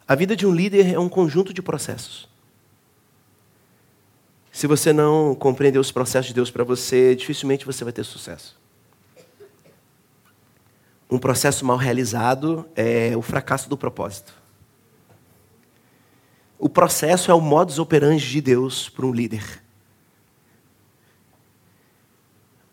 a 0.09 0.15
vida 0.15 0.35
de 0.35 0.43
um 0.47 0.51
líder 0.51 0.91
é 0.91 0.97
um 0.97 1.07
conjunto 1.07 1.53
de 1.53 1.61
processos. 1.61 2.27
Se 4.51 4.65
você 4.65 4.91
não 4.91 5.35
compreender 5.35 5.77
os 5.77 5.91
processos 5.91 6.29
de 6.29 6.33
Deus 6.33 6.49
para 6.49 6.63
você, 6.63 7.15
dificilmente 7.15 7.63
você 7.63 7.83
vai 7.83 7.93
ter 7.93 8.03
sucesso. 8.03 8.59
Um 11.11 11.19
processo 11.19 11.63
mal 11.63 11.77
realizado 11.77 12.67
é 12.75 13.15
o 13.15 13.21
fracasso 13.21 13.69
do 13.69 13.77
propósito. 13.77 14.33
O 16.57 16.67
processo 16.67 17.29
é 17.29 17.33
o 17.35 17.39
modus 17.39 17.77
operandi 17.77 18.27
de 18.27 18.41
Deus 18.41 18.89
para 18.89 19.05
um 19.05 19.13
líder. 19.13 19.61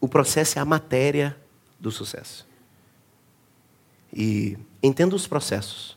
O 0.00 0.08
processo 0.08 0.58
é 0.58 0.62
a 0.62 0.64
matéria 0.64 1.36
do 1.78 1.90
sucesso. 1.90 2.48
E 4.10 4.56
entenda 4.82 5.14
os 5.14 5.26
processos 5.26 5.96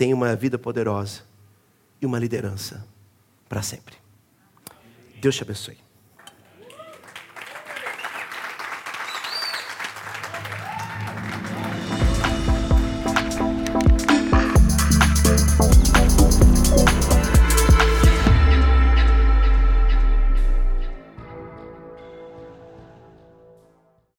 tem 0.00 0.14
uma 0.14 0.34
vida 0.34 0.58
poderosa 0.58 1.20
e 2.00 2.06
uma 2.06 2.18
liderança 2.18 2.86
para 3.46 3.60
sempre. 3.60 3.96
Deus 5.20 5.36
te 5.36 5.42
abençoe. 5.42 5.76